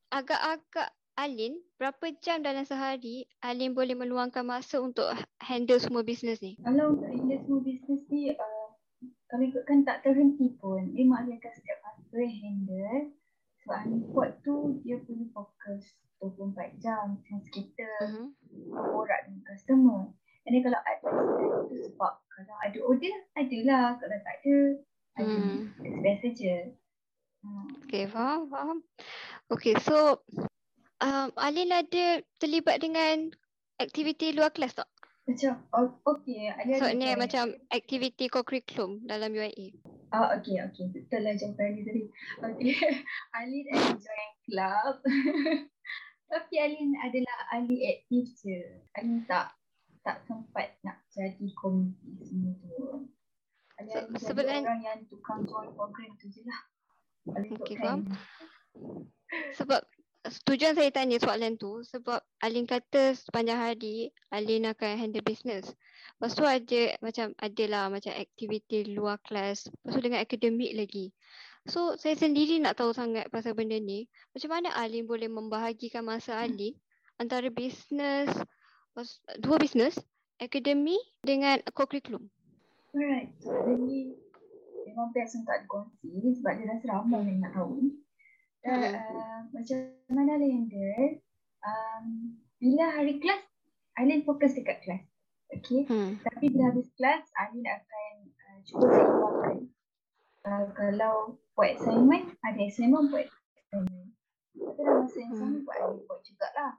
agak-agak 0.08 0.94
Alin, 1.16 1.58
berapa 1.74 2.14
jam 2.20 2.38
dalam 2.40 2.62
sehari 2.62 3.26
Alin 3.40 3.74
boleh 3.74 3.92
meluangkan 3.92 4.46
masa 4.46 4.78
untuk 4.78 5.10
handle 5.40 5.76
semua 5.76 6.00
bisnes 6.00 6.38
ni? 6.38 6.54
Kalau 6.62 6.94
untuk 6.94 7.10
India 7.10 7.42
semua 7.42 7.60
bisnes 7.60 8.06
ni, 8.06 8.30
uh, 8.30 8.68
kalau 9.26 9.42
ikutkan 9.42 9.82
tak 9.82 10.00
terhenti 10.00 10.54
pun, 10.56 10.94
dia 10.94 11.02
maklumkan 11.02 11.50
setiap 11.50 11.79
masa 12.10 12.26
handle. 12.26 13.14
Sebab 13.62 13.76
Honeypot 13.86 14.30
tu 14.42 14.82
dia 14.82 14.98
perlu 15.04 15.30
fokus 15.30 15.94
24 16.18 16.82
jam 16.82 17.20
since 17.28 17.46
kita 17.54 17.86
borak 18.66 19.30
dengan 19.30 19.42
customer. 19.46 20.10
And 20.48 20.50
then 20.56 20.64
kalau 20.64 20.80
ada 20.82 21.08
tu 21.70 21.76
sebab 21.86 22.12
kalau 22.34 22.56
ada 22.64 22.78
order, 22.82 23.16
adalah. 23.36 24.00
Kalau 24.00 24.16
tak 24.24 24.34
ada, 24.42 24.56
ada. 25.20 25.28
Hmm. 25.28 25.58
Biasa 25.78 26.26
je. 26.34 26.56
Hmm. 27.44 27.68
Okay, 27.86 28.08
faham, 28.08 28.48
faham. 28.48 28.78
Okay, 29.52 29.76
so 29.84 30.24
um, 31.04 31.28
Alin 31.36 31.70
ada 31.70 32.24
terlibat 32.40 32.80
dengan 32.80 33.28
aktiviti 33.76 34.32
luar 34.32 34.50
kelas 34.56 34.72
tak? 34.72 34.88
Macam, 35.28 35.62
okay. 36.08 36.48
Ada 36.48 36.72
So 36.80 36.86
ada 36.90 36.96
ni 36.96 37.12
macam 37.14 37.54
aktiviti 37.70 38.26
co-curriculum 38.32 39.04
dalam 39.04 39.30
UIA. 39.36 39.70
Ah, 40.10 40.34
okay, 40.34 40.58
okay. 40.58 40.90
Betul 40.90 41.22
lah 41.22 41.34
jawapan 41.38 41.78
ni 41.78 41.82
tadi. 41.86 42.02
Okay. 42.42 42.74
Alin 43.38 43.64
ada 43.70 43.94
join 43.94 44.30
club. 44.42 44.94
Tapi 46.30 46.54
Alin 46.58 46.90
adalah 46.98 47.38
ahli 47.54 47.78
aktif 47.86 48.26
je. 48.42 48.58
Alin 48.98 49.22
tak 49.26 49.54
tak 50.02 50.24
sempat 50.26 50.78
nak 50.82 51.02
jadi 51.12 51.46
komiti 51.54 52.26
semua 52.26 52.54
tu. 52.58 53.06
Alin 53.78 53.90
So, 53.90 53.98
jadi 54.02 54.18
sebenarnya- 54.18 54.66
orang 54.66 54.82
yang 54.82 55.00
tukang 55.06 55.46
join 55.46 55.70
program 55.78 56.10
tu 56.18 56.26
je 56.26 56.42
lah. 56.42 56.60
Alin 57.38 57.54
Okay, 57.54 57.78
ikutkan. 57.78 57.98
Sebab 59.58 59.82
tujuan 60.44 60.74
saya 60.74 60.90
tanya 60.92 61.16
soalan 61.22 61.54
tu 61.56 61.80
sebab 61.86 62.20
Alin 62.42 62.66
kata 62.66 63.14
sepanjang 63.14 63.56
hari 63.56 64.10
Alin 64.28 64.66
akan 64.68 64.98
handle 64.98 65.22
business. 65.24 65.70
Lepas 66.20 66.36
tu 66.36 66.44
ada 66.44 66.82
macam 67.00 67.32
adalah 67.40 67.88
macam 67.88 68.12
aktiviti 68.12 68.92
luar 68.92 69.16
kelas. 69.24 69.72
Lepas 69.72 69.92
tu 69.96 70.02
dengan 70.04 70.20
akademik 70.20 70.76
lagi. 70.76 71.16
So 71.64 71.96
saya 71.96 72.12
sendiri 72.12 72.60
nak 72.60 72.76
tahu 72.76 72.92
sangat 72.92 73.32
pasal 73.32 73.56
benda 73.56 73.80
ni. 73.80 74.04
Macam 74.36 74.52
mana 74.52 74.68
Alin 74.76 75.08
boleh 75.08 75.32
membahagikan 75.32 76.04
masa 76.04 76.36
Alin 76.36 76.76
antara 77.16 77.48
business, 77.48 78.28
pas- 78.92 79.24
dua 79.40 79.56
business, 79.56 79.96
akademi 80.36 81.00
dengan 81.24 81.56
co-curriculum. 81.72 82.28
Alright. 82.92 83.32
Ni 83.80 84.12
memang 84.84 85.16
best 85.16 85.40
untuk 85.40 85.56
dikongsi 85.56 86.36
sebab 86.36 86.52
dia 86.52 86.68
rasa 86.68 86.84
ramai 87.00 87.32
yang 87.32 87.48
nak 87.48 87.56
tahu. 87.56 87.96
Dan 88.60 88.76
Hmm. 88.76 88.92
uh, 88.92 89.40
macam 89.56 89.76
mana 90.12 90.36
Alin 90.36 90.68
handle, 90.68 91.24
um, 91.64 92.04
bila 92.60 92.92
hari 92.92 93.16
kelas, 93.16 93.40
Alin 93.96 94.20
fokus 94.28 94.52
dekat 94.52 94.84
kelas. 94.84 95.09
Okay. 95.50 95.82
Hmm. 95.90 96.14
Tapi 96.22 96.44
bila 96.54 96.70
habis 96.70 96.88
kelas, 96.94 97.26
Alin 97.34 97.66
akan 97.66 98.12
uh, 98.30 98.58
cuba 98.62 98.86
seimbangkan. 98.86 99.58
Uh, 100.40 100.64
kalau 100.72 101.14
buat 101.52 101.74
assignment, 101.76 102.32
ada 102.46 102.60
assignment 102.64 103.10
buat 103.10 103.26
assignment. 103.26 104.08
Tapi 104.54 104.78
dalam 104.78 105.04
masa 105.04 105.18
yang 105.18 105.34
sama 105.34 105.56
Hmm. 105.58 105.64
buat 105.66 105.78
Alin 105.82 106.00
buat 106.06 106.20
jugalah. 106.22 106.72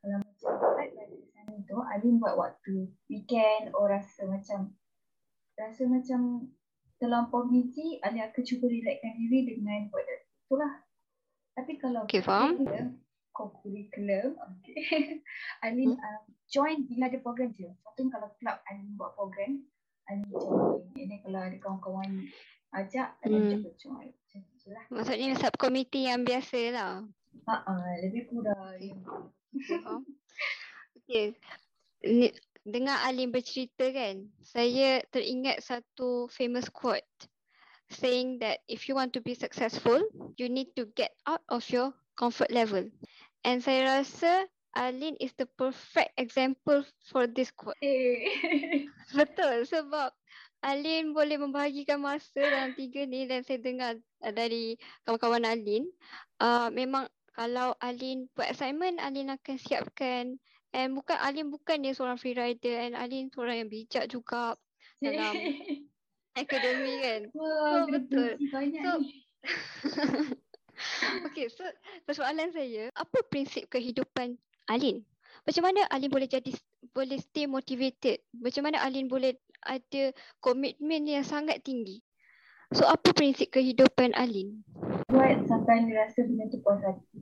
Kalau 0.00 0.16
macam 0.22 0.50
buat 0.62 0.88
balik 0.96 1.24
sana 1.34 1.54
tu, 1.66 1.76
Alin 1.82 2.14
buat 2.22 2.34
waktu 2.38 2.74
weekend 3.10 3.74
or 3.74 3.90
rasa 3.90 4.22
macam 4.24 4.70
rasa 5.58 5.82
macam 5.88 6.50
terlampau 6.96 7.44
busy, 7.50 7.98
Alin 8.06 8.22
akan 8.22 8.42
cuba 8.46 8.70
relaxkan 8.70 9.12
diri 9.18 9.38
dengan 9.50 9.90
buat 9.90 10.06
itulah. 10.06 10.72
Tapi 11.56 11.72
kalau 11.80 12.04
Okay, 12.06 12.22
faham. 12.22 12.54
curriculum, 12.54 13.02
co-curriculum, 13.36 14.40
okay. 14.40 15.20
Alin 15.64 15.92
Hmm. 15.92 16.00
um, 16.00 16.24
join 16.48 16.88
bila 16.88 17.12
ada 17.12 17.20
program 17.20 17.52
je. 17.52 17.68
Contohnya 17.84 18.10
kalau 18.16 18.28
club 18.40 18.56
Alin 18.72 18.88
buat 18.96 19.12
program, 19.12 19.52
Alin 20.08 20.28
join. 20.32 20.88
And 20.96 21.08
then 21.12 21.20
kalau 21.20 21.40
ada 21.44 21.56
kawan-kawan 21.60 22.10
ajak, 22.72 23.08
Alin 23.28 23.44
Hmm. 23.44 23.50
cuba 23.52 23.68
join. 23.76 24.08
Macam 24.16 24.40
tu 24.56 24.68
lah. 24.72 24.84
Maksudnya 24.88 25.36
subkomiti 25.36 26.08
yang 26.08 26.24
biasa 26.24 26.60
lah. 26.72 27.04
Ha 27.44 27.54
lebih 28.00 28.32
kurang. 28.32 28.56
Okay. 28.72 28.92
Okay. 31.04 31.26
Ni, 32.02 32.32
dengar 32.64 33.04
Alim 33.04 33.30
bercerita 33.30 33.92
kan, 33.92 34.26
saya 34.42 35.04
teringat 35.12 35.62
satu 35.62 36.26
famous 36.32 36.66
quote 36.72 37.06
saying 37.90 38.42
that 38.42 38.58
if 38.66 38.88
you 38.88 38.94
want 38.98 39.14
to 39.14 39.22
be 39.22 39.34
successful, 39.34 40.02
you 40.34 40.50
need 40.50 40.74
to 40.74 40.90
get 40.98 41.14
out 41.26 41.42
of 41.48 41.62
your 41.70 41.94
comfort 42.18 42.50
level. 42.50 42.82
And 43.46 43.62
saya 43.62 44.02
rasa 44.02 44.50
Alin 44.74 45.14
is 45.22 45.32
the 45.38 45.46
perfect 45.56 46.12
example 46.18 46.82
for 47.08 47.24
this 47.30 47.54
quote. 47.54 47.78
Eh. 47.80 48.26
Betul 49.16 49.64
sebab 49.64 50.10
Alin 50.66 51.14
boleh 51.14 51.38
membahagikan 51.38 52.02
masa 52.02 52.42
dalam 52.42 52.74
tiga 52.74 53.06
ni 53.06 53.24
dan 53.30 53.46
saya 53.46 53.62
dengar 53.62 53.96
uh, 54.26 54.32
dari 54.34 54.74
kawan-kawan 55.06 55.46
Alin 55.46 55.86
uh, 56.42 56.68
memang 56.74 57.06
kalau 57.32 57.72
Alin 57.78 58.26
buat 58.34 58.50
assignment 58.50 58.98
Alin 58.98 59.30
akan 59.30 59.56
siapkan 59.62 60.36
and 60.74 60.90
bukan 60.98 61.16
Alin 61.22 61.48
bukan 61.54 61.86
dia 61.86 61.94
seorang 61.94 62.18
free 62.18 62.34
rider 62.34 62.76
and 62.82 62.98
Alin 62.98 63.30
seorang 63.30 63.62
yang 63.64 63.70
bijak 63.70 64.10
juga 64.10 64.58
dalam 64.98 65.32
akademi 66.40 67.00
kan. 67.00 67.20
Wah, 67.32 67.86
So, 67.86 67.94
betul. 67.94 68.30
banyak 68.52 68.82
So, 68.82 68.92
ni. 69.00 69.12
Okay, 71.32 71.48
so 71.48 71.64
persoalan 72.04 72.52
saya, 72.52 72.92
apa 72.92 73.18
prinsip 73.28 73.68
kehidupan 73.72 74.36
Alin? 74.68 75.02
Macam 75.44 75.62
mana 75.68 75.84
Alin 75.92 76.10
boleh 76.10 76.28
jadi 76.28 76.52
boleh 76.92 77.18
stay 77.20 77.48
motivated? 77.48 78.24
Macam 78.36 78.66
mana 78.66 78.82
Alin 78.84 79.08
boleh 79.08 79.36
ada 79.64 80.12
komitmen 80.40 81.08
yang 81.08 81.24
sangat 81.24 81.62
tinggi? 81.64 82.00
So 82.74 82.84
apa 82.88 83.14
prinsip 83.14 83.54
kehidupan 83.54 84.16
Alin? 84.16 84.64
Buat 85.08 85.46
sampai 85.46 85.84
Alin 85.84 85.94
rasa 85.94 86.26
benda 86.26 86.50
tu 86.50 86.58
puas 86.60 86.82
hati. 86.82 87.20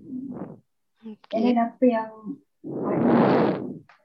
Okay. 1.04 1.36
And 1.36 1.42
then 1.52 1.58
apa 1.60 1.84
yang 1.84 2.10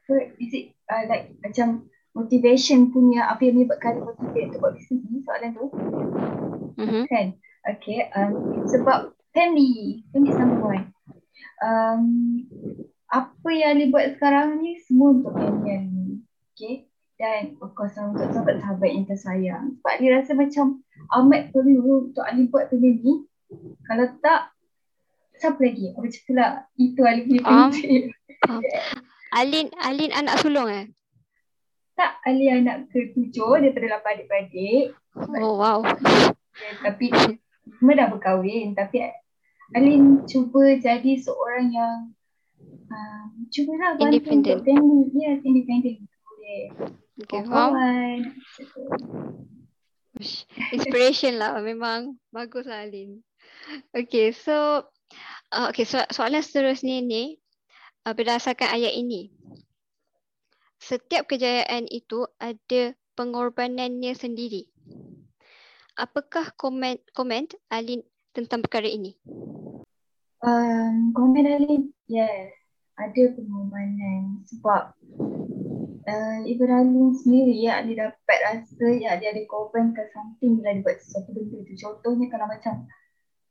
so 0.04 0.12
is 0.36 0.52
it 0.52 0.76
uh, 0.92 1.08
like 1.08 1.32
macam 1.40 1.88
motivation 2.12 2.92
punya 2.92 3.30
apa 3.32 3.48
yang 3.48 3.64
menyebabkan 3.64 4.04
motivate 4.04 4.52
untuk 4.52 4.60
buat 4.68 4.74
bisnes 4.76 5.06
ni 5.08 5.24
soalan 5.24 5.56
tu 5.56 5.66
Mm-hmm. 6.80 7.12
kan 7.12 7.36
okay 7.68 8.08
um, 8.16 8.64
sebab 8.64 9.12
family 9.36 10.04
family 10.12 10.32
is 10.32 10.40
number 10.40 10.62
one 10.62 10.86
um, 11.62 12.04
apa 13.10 13.50
yang 13.50 13.78
Ali 13.78 13.86
buat 13.90 14.18
sekarang 14.18 14.62
ni 14.62 14.78
semua 14.86 15.18
untuk 15.18 15.34
family 15.34 15.70
Ali 15.70 16.10
okay? 16.54 16.76
Dan 17.20 17.60
of 17.60 17.76
course 17.76 18.00
untuk 18.00 18.32
sahabat-sahabat 18.32 18.96
yang 18.96 19.04
tersayang. 19.04 19.76
Sebab 19.84 19.92
Ali 19.92 20.08
rasa 20.08 20.32
macam 20.40 20.80
amat 21.20 21.52
perlu 21.52 22.08
untuk 22.08 22.24
Ali 22.24 22.48
buat 22.48 22.72
benda 22.72 22.96
ni. 22.96 23.28
Kalau 23.84 24.08
tak 24.24 24.56
siapa 25.36 25.60
lagi? 25.60 25.92
Apa 26.00 26.08
tu 26.08 26.32
lah? 26.32 26.64
Itu 26.80 27.04
Ali 27.04 27.28
punya 27.28 27.44
Faham. 27.44 27.76
prinsip 27.76 28.16
Faham. 28.48 28.62
Alin 29.36 29.68
Alin 29.84 30.12
anak 30.16 30.40
sulung 30.40 30.72
eh? 30.72 30.88
tak 32.00 32.16
Ali 32.24 32.48
anak 32.48 32.88
ketujuh 32.96 33.60
daripada 33.60 34.00
lapan 34.00 34.24
adik-beradik. 34.24 34.96
Oh 35.20 35.60
wow. 35.60 35.84
Ya, 35.84 36.72
tapi 36.80 37.12
semua 37.78 37.94
dah 37.94 38.08
berkahwin 38.10 38.74
tapi 38.74 39.06
Alin 39.78 40.26
cuba 40.26 40.74
jadi 40.82 41.14
seorang 41.22 41.70
yang 41.70 41.98
um, 42.90 43.30
cuba 43.54 43.78
lah 43.78 43.92
bantu 44.02 44.18
Independent. 44.18 44.58
untuk 44.58 44.66
family 44.66 45.02
yes 45.14 45.40
independent 45.46 45.98
boleh 46.26 46.64
Okay, 47.20 47.44
faham. 47.44 47.76
kawan 47.76 48.20
Inspiration 50.76 51.40
lah 51.40 51.60
memang 51.64 52.20
bagus 52.32 52.68
lah 52.68 52.84
Alin. 52.84 53.24
Okay, 53.96 54.36
so 54.36 54.84
uh, 55.56 55.66
okay, 55.72 55.88
so, 55.88 56.04
soalan 56.12 56.44
seterusnya 56.44 57.00
ni 57.00 57.40
uh, 58.04 58.12
berdasarkan 58.12 58.68
ayat 58.68 59.00
ini. 59.00 59.32
Setiap 60.80 61.28
kejayaan 61.28 61.88
itu 61.92 62.28
ada 62.40 62.96
pengorbanannya 63.20 64.16
sendiri. 64.16 64.68
Apakah 66.00 66.56
komen 66.56 66.96
komen 67.12 67.52
Alin 67.68 68.00
tentang 68.32 68.64
perkara 68.64 68.88
ini? 68.88 69.20
um, 70.40 71.12
komen 71.12 71.44
Alin 71.44 71.92
yes. 72.08 72.56
Ada 72.96 73.32
pengorbanan 73.36 74.44
sebab 74.44 74.92
uh, 76.04 76.40
Ibu 76.44 76.64
Alin 76.68 77.16
sendiri 77.16 77.56
ya 77.64 77.80
dia 77.84 78.12
dapat 78.12 78.38
rasa 78.44 78.88
ya 78.96 79.16
dia 79.20 79.32
ada 79.32 79.44
korbankan 79.48 80.08
something 80.12 80.60
bila 80.60 80.76
dia 80.76 80.84
buat 80.84 81.00
sesuatu 81.00 81.32
benda 81.36 81.64
tu. 81.64 81.76
Contohnya 81.80 82.28
kalau 82.32 82.48
macam 82.48 82.88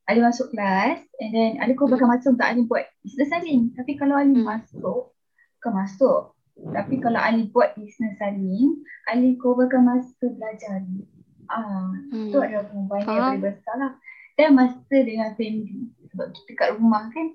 Ali 0.09 0.21
masuk 0.25 0.52
kelas 0.52 1.05
and 1.21 1.33
then 1.33 1.50
Ali 1.61 1.76
korbankan 1.76 2.09
masa 2.09 2.33
untuk 2.33 2.45
Ali 2.45 2.64
buat 2.64 2.88
business 3.05 3.33
Alin 3.33 3.73
tapi 3.76 3.93
kalau 3.97 4.17
Ali 4.17 4.37
Hmm. 4.37 4.49
masuk 4.49 5.12
bukan 5.61 5.73
masuk. 5.85 6.21
Tapi 6.59 6.95
kalau 7.00 7.21
Ali 7.21 7.49
buat 7.52 7.76
business 7.76 8.17
Alin 8.21 8.85
Ali 9.09 9.37
korbankan 9.37 9.85
masa 9.85 10.28
belajar 10.28 10.81
Ali 10.81 11.09
ah 11.49 11.93
Hmm. 12.12 12.33
tu 12.33 12.38
adalah 12.40 12.64
pengorbanan 12.69 13.09
yang 13.09 13.25
paling 13.25 13.45
besar 13.45 13.75
lah 13.76 13.93
dan 14.38 14.49
masa 14.55 14.97
dengan 15.02 15.28
family 15.35 15.90
sebab 16.12 16.26
kita 16.33 16.50
kat 16.57 16.69
rumah 16.78 17.05
kan 17.12 17.26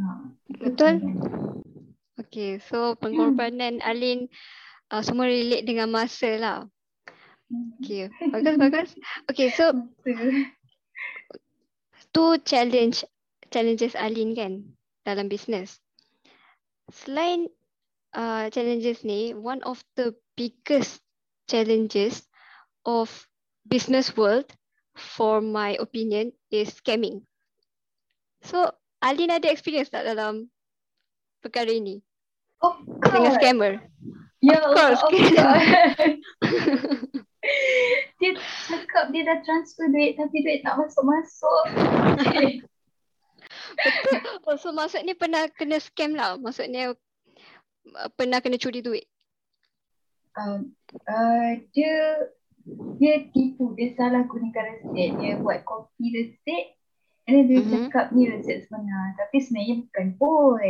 ha, 0.00 0.06
itu 0.48 0.62
Betul. 0.70 0.94
Okay, 2.16 2.56
so 2.64 2.96
pengorbanan 2.96 3.84
Alin 3.84 4.32
uh, 4.88 5.04
semua 5.04 5.28
relate 5.28 5.68
dengan 5.68 5.92
masa 5.92 6.40
lah. 6.40 6.58
Okay, 7.78 8.08
bagus 8.32 8.56
bagus. 8.56 8.88
Okay, 9.28 9.52
so 9.52 9.68
tu 12.16 12.24
challenge 12.48 13.04
challenges 13.52 13.92
Alin 13.94 14.32
kan 14.32 14.52
dalam 15.04 15.28
business. 15.28 15.76
Selain 16.88 17.52
uh, 18.16 18.48
challenges 18.48 19.04
ni, 19.04 19.36
one 19.36 19.60
of 19.68 19.84
the 20.00 20.16
biggest 20.40 21.04
challenges 21.46 22.24
of 22.86 23.10
business 23.66 24.14
world 24.14 24.46
for 24.94 25.42
my 25.42 25.74
opinion 25.82 26.30
is 26.48 26.70
scamming. 26.70 27.26
So 28.46 28.70
Alin 29.02 29.34
ada 29.34 29.50
experience 29.50 29.90
tak 29.92 30.06
dalam 30.06 30.48
perkara 31.44 31.68
ini 31.68 32.00
Of 32.62 32.80
dengan 33.04 33.28
course. 33.28 33.36
scammer? 33.36 33.72
Ya 34.40 34.56
Of 34.62 34.72
course. 34.72 35.00
of 35.02 35.10
course. 35.10 35.36
dia 38.22 38.30
cakap 38.66 39.12
dia 39.12 39.22
dah 39.26 39.38
transfer 39.44 39.86
duit 39.90 40.16
tapi 40.16 40.40
duit 40.40 40.64
tak 40.64 40.80
masuk-masuk. 40.80 41.64
Okay. 42.24 42.64
Oh, 44.48 44.56
so 44.56 44.72
maksudnya 44.72 45.12
pernah 45.12 45.44
kena 45.52 45.76
scam 45.76 46.16
lah. 46.16 46.40
Maksudnya 46.40 46.96
pernah 48.16 48.40
kena 48.40 48.56
curi 48.56 48.80
duit. 48.80 49.04
Um, 50.36 50.76
uh, 51.08 51.56
dia 51.72 52.28
dia 52.98 53.22
tipu, 53.30 53.72
dia 53.78 53.94
salah 53.94 54.26
gunakan 54.26 54.74
resep. 54.74 55.10
Dia 55.22 55.38
buat 55.38 55.62
copy 55.62 56.10
resep 56.10 56.74
and 57.26 57.32
then 57.34 57.44
dia 57.46 57.58
Mhm. 57.62 57.70
cakap 57.86 58.06
ni 58.10 58.26
resep 58.26 58.66
sebenar. 58.66 59.14
Tapi 59.14 59.36
sebenarnya 59.38 59.74
bukan 59.86 60.06
pun. 60.18 60.66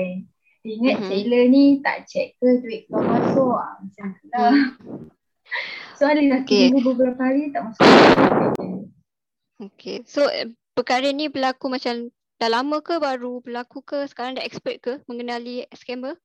Dia 0.60 0.72
ingat 0.76 0.96
Mhm. 0.98 1.08
seller 1.08 1.44
ni 1.48 1.64
tak 1.80 2.04
check 2.10 2.36
ke 2.36 2.48
duit 2.60 2.84
kau 2.90 3.00
masuk. 3.00 3.56
Ah, 3.56 3.74
macam 3.80 4.06
tu 4.18 4.26
lah. 4.28 4.52
So 5.96 6.04
Ali 6.04 6.28
dah 6.28 6.42
Okay. 6.44 6.68
tunggu 6.68 6.92
beberapa 6.92 7.22
hari 7.22 7.54
tak 7.54 7.70
masuk. 7.70 7.86
Okay. 9.56 10.04
So 10.04 10.28
perkara 10.76 11.08
ni 11.08 11.32
berlaku 11.32 11.72
macam 11.72 12.12
dah 12.36 12.50
lama 12.52 12.84
ke 12.84 13.00
baru 13.00 13.40
berlaku 13.40 13.80
ke? 13.80 14.04
Sekarang 14.04 14.36
dah 14.36 14.44
expert 14.44 14.76
ke 14.84 14.92
mengenali 15.08 15.64
scammer? 15.72 16.20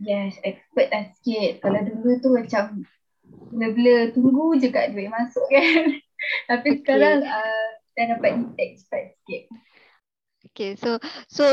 Yes, 0.00 0.40
expert 0.42 0.90
lah 0.90 1.06
sikit. 1.14 1.62
Kalau 1.62 1.80
dulu 1.86 2.10
tu 2.18 2.28
macam 2.34 2.82
blur-blur 3.50 4.12
tunggu 4.14 4.60
je 4.62 4.68
kat 4.70 4.94
duit 4.94 5.10
masuk 5.10 5.46
kan. 5.50 5.98
Tapi 6.50 6.68
Okay. 6.68 6.78
sekarang 6.80 7.26
uh, 7.26 7.68
dah 7.96 8.04
dapat 8.16 8.30
detect 8.40 8.72
cepat 8.86 9.02
sikit. 9.18 9.42
Okay. 10.52 10.76
So 10.78 10.98
so 11.26 11.44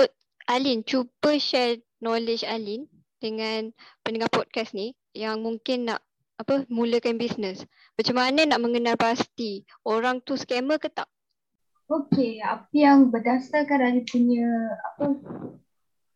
Alin 0.50 0.82
cuba 0.86 1.38
share 1.38 1.80
knowledge 2.02 2.46
Alin 2.46 2.90
dengan 3.20 3.74
pendengar 4.02 4.32
podcast 4.32 4.74
ni 4.74 4.96
yang 5.14 5.42
mungkin 5.44 5.90
nak 5.90 6.02
apa 6.40 6.64
mulakan 6.72 7.20
bisnes. 7.20 7.68
Macam 8.00 8.16
mana 8.16 8.48
nak 8.48 8.64
mengenal 8.64 8.96
pasti 8.96 9.68
orang 9.84 10.24
tu 10.24 10.40
scammer 10.40 10.80
ke 10.80 10.88
tak? 10.88 11.10
Okay, 11.90 12.38
apa 12.46 12.70
yang 12.72 13.10
berdasarkan 13.10 13.82
Ali 13.82 14.06
punya 14.06 14.46
apa 14.94 15.18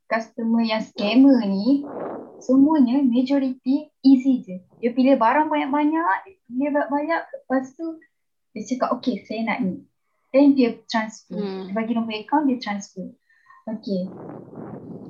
customer 0.05 0.61
yang 0.61 0.85
scammer 0.85 1.41
ni 1.49 1.81
semuanya 2.43 2.99
majority 3.01 3.89
easy 4.03 4.43
je. 4.43 4.59
Dia 4.83 4.91
pilih 4.91 5.15
barang 5.15 5.47
banyak-banyak, 5.47 6.05
pilih 6.51 6.69
banyak-banyak 6.75 7.21
lepas 7.23 7.71
tu 7.73 7.97
dia 8.53 8.63
cakap 8.69 8.99
okay 8.99 9.23
saya 9.25 9.47
nak 9.47 9.59
ni. 9.65 9.81
Then 10.33 10.57
dia 10.57 10.77
transfer. 10.89 11.37
Hmm. 11.37 11.69
Dia 11.69 11.73
bagi 11.73 11.93
nombor 11.95 12.13
account 12.19 12.49
dia 12.49 12.59
transfer. 12.59 13.09
Okay. 13.63 14.11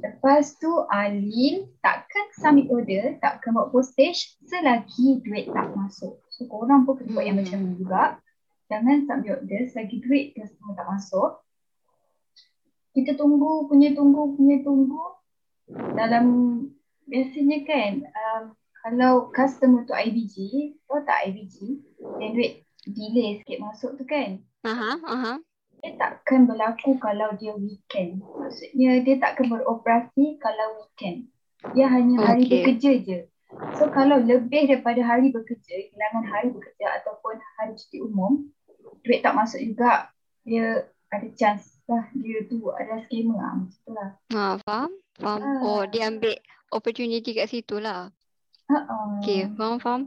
Lepas 0.04 0.60
tu 0.62 0.70
Alin 0.94 1.66
takkan 1.82 2.26
submit 2.38 2.70
order, 2.70 3.18
takkan 3.18 3.56
buat 3.56 3.74
postage 3.74 4.38
selagi 4.46 5.26
duit 5.26 5.50
tak 5.50 5.74
masuk. 5.74 6.22
So 6.30 6.46
korang 6.46 6.86
pun 6.86 7.02
kena 7.02 7.18
buat 7.18 7.26
yang 7.26 7.40
Hmm. 7.40 7.48
macam 7.50 7.60
ni 7.66 7.74
juga. 7.82 8.04
Jangan 8.70 9.10
submit 9.10 9.32
order 9.42 9.62
selagi 9.74 9.98
duit 10.06 10.26
customer 10.38 10.74
tak 10.76 10.88
masuk. 10.92 11.30
Kita 12.94 13.18
tunggu, 13.18 13.66
punya 13.66 13.90
tunggu, 13.98 14.38
punya 14.38 14.62
tunggu. 14.62 15.02
Dalam 15.98 16.26
biasanya 17.08 17.60
kan 17.68 17.92
um, 18.08 18.44
kalau 18.84 19.32
customer 19.32 19.88
tu 19.88 19.96
IBG, 19.96 20.36
tahu 20.92 21.00
tak 21.08 21.32
IBG? 21.32 21.80
Yang 22.20 22.32
duit 22.36 22.54
delay 22.84 23.40
sikit 23.40 23.58
masuk 23.64 23.96
tu 23.96 24.04
kan. 24.04 24.44
Aha, 24.68 25.00
aha. 25.08 25.34
Dia 25.80 25.96
takkan 25.96 26.48
berlaku 26.48 27.00
kalau 27.00 27.32
dia 27.40 27.56
weekend. 27.56 28.20
Maksudnya 28.20 29.00
dia 29.04 29.16
takkan 29.24 29.48
beroperasi 29.48 30.36
kalau 30.40 30.84
weekend. 30.84 31.32
Dia 31.72 31.88
hanya 31.88 32.28
hari 32.28 32.44
Okey. 32.44 32.52
bekerja 32.60 32.92
je. 33.04 33.20
So 33.80 33.88
kalau 33.88 34.20
lebih 34.20 34.68
daripada 34.68 35.00
hari 35.00 35.32
bekerja, 35.32 35.76
hilangan 35.94 36.26
hari 36.28 36.48
bekerja 36.52 37.04
ataupun 37.04 37.40
hari 37.60 37.80
cuti 37.80 38.04
umum, 38.04 38.52
duit 39.06 39.24
tak 39.24 39.38
masuk 39.38 39.64
juga, 39.64 40.12
dia 40.44 40.88
ada 41.08 41.28
chance 41.40 41.73
lah 41.84 42.06
dia 42.16 42.48
tu 42.48 42.64
ada 42.72 43.04
scammer 43.08 43.36
lah 43.36 43.54
macam 43.60 43.80
tu 43.84 43.92
lah. 43.92 44.10
Ha, 44.32 44.44
faham? 44.64 44.92
Faham. 45.20 45.42
Oh, 45.62 45.84
Ah. 45.84 45.88
dia 45.88 46.08
ambil 46.08 46.36
opportunity 46.72 47.36
kat 47.36 47.52
situ 47.52 47.78
lah. 47.78 48.10
Uh-uh. 48.72 49.20
Okay, 49.20 49.52
faham, 49.60 49.78
faham. 49.84 50.02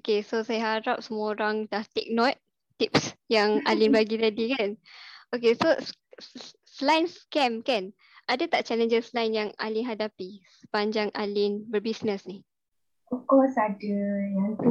Okay, 0.00 0.24
so 0.24 0.40
saya 0.40 0.80
harap 0.80 1.04
semua 1.04 1.36
orang 1.36 1.68
dah 1.68 1.84
take 1.92 2.08
note 2.08 2.40
tips 2.80 3.12
yang 3.28 3.60
Alin 3.68 3.92
bagi 3.92 4.16
tadi 4.16 4.56
kan. 4.56 4.80
Okay, 5.30 5.52
so 5.52 5.68
selain 6.64 7.04
scam 7.04 7.60
kan, 7.60 7.92
ada 8.24 8.48
tak 8.48 8.64
challenges 8.64 9.12
lain 9.12 9.36
yang 9.36 9.48
Alin 9.60 9.84
hadapi 9.84 10.40
sepanjang 10.64 11.12
Alin 11.12 11.68
berbisnes 11.68 12.24
ni? 12.24 12.40
Of 13.12 13.26
course 13.28 13.58
ada. 13.60 13.98
Yang 14.32 14.56
tu 14.62 14.70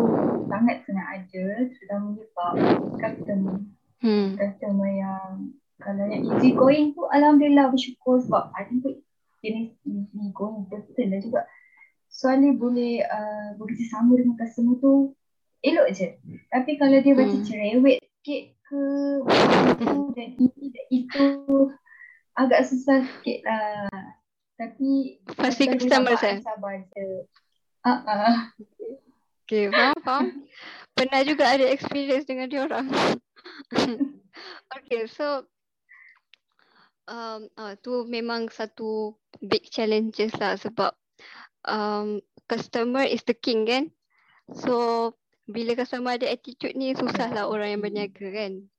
sangat 0.49 0.81
sangat 0.87 1.07
ada. 1.21 1.45
Terutama 1.69 2.07
sebab 2.17 2.51
customer. 2.97 3.57
Hmm. 3.99 4.39
Customer 4.39 4.89
yang 4.89 5.53
kalau 5.79 6.03
yang 6.11 6.27
easy 6.27 6.51
going 6.55 6.91
tu 6.91 7.07
Alhamdulillah 7.07 7.71
bersyukur 7.71 8.19
sebab 8.19 8.51
Alin 8.55 8.83
tu 8.83 8.99
jenis 9.39 9.75
easy 9.87 10.31
going 10.35 10.67
person 10.67 11.07
lah 11.11 11.19
juga. 11.23 11.41
So 12.11 12.27
Alin 12.27 12.59
boleh 12.59 13.03
uh, 13.07 13.55
bekerjasama 13.55 14.19
dengan 14.19 14.35
customer 14.35 14.75
tu 14.83 15.15
elok 15.63 15.87
je. 15.95 16.19
Tapi 16.51 16.75
kalau 16.75 16.99
dia 16.99 17.13
hmm. 17.15 17.19
macam 17.19 17.39
cerewet 17.47 17.97
sikit 18.19 18.43
ke 18.67 18.83
dan 20.15 20.29
ini 20.35 20.65
dan 20.69 20.85
itu 20.91 21.25
agak 22.35 22.61
susah 22.67 23.03
sikit 23.03 23.39
lah. 23.47 23.87
Tapi 24.59 25.23
pasti 25.39 25.63
customer 25.71 26.15
saya. 26.19 26.43
Sabar 26.43 26.83
je. 26.83 27.23
Uh-uh. 27.87 28.51
Okay, 29.47 29.71
faham, 29.71 29.97
faham. 30.03 30.25
Pernah 30.93 31.21
juga 31.23 31.47
ada 31.47 31.65
experience 31.71 32.27
dengan 32.27 32.51
dia 32.51 32.67
orang. 32.67 32.91
okay, 34.77 35.07
so 35.07 35.47
um, 37.09 37.49
uh, 37.57 37.73
tu 37.81 38.05
memang 38.05 38.47
satu 38.53 39.17
big 39.41 39.65
challenges 39.73 40.31
lah 40.37 40.55
sebab 40.55 40.93
um, 41.65 42.21
customer 42.45 43.03
is 43.03 43.25
the 43.25 43.33
king 43.33 43.65
kan. 43.65 43.89
So 44.53 45.13
bila 45.49 45.73
customer 45.73 46.15
ada 46.15 46.29
attitude 46.29 46.77
ni 46.77 46.93
susah 46.93 47.33
lah 47.33 47.49
orang 47.49 47.77
yang 47.77 47.81
berniaga 47.81 48.29
kan. 48.29 48.69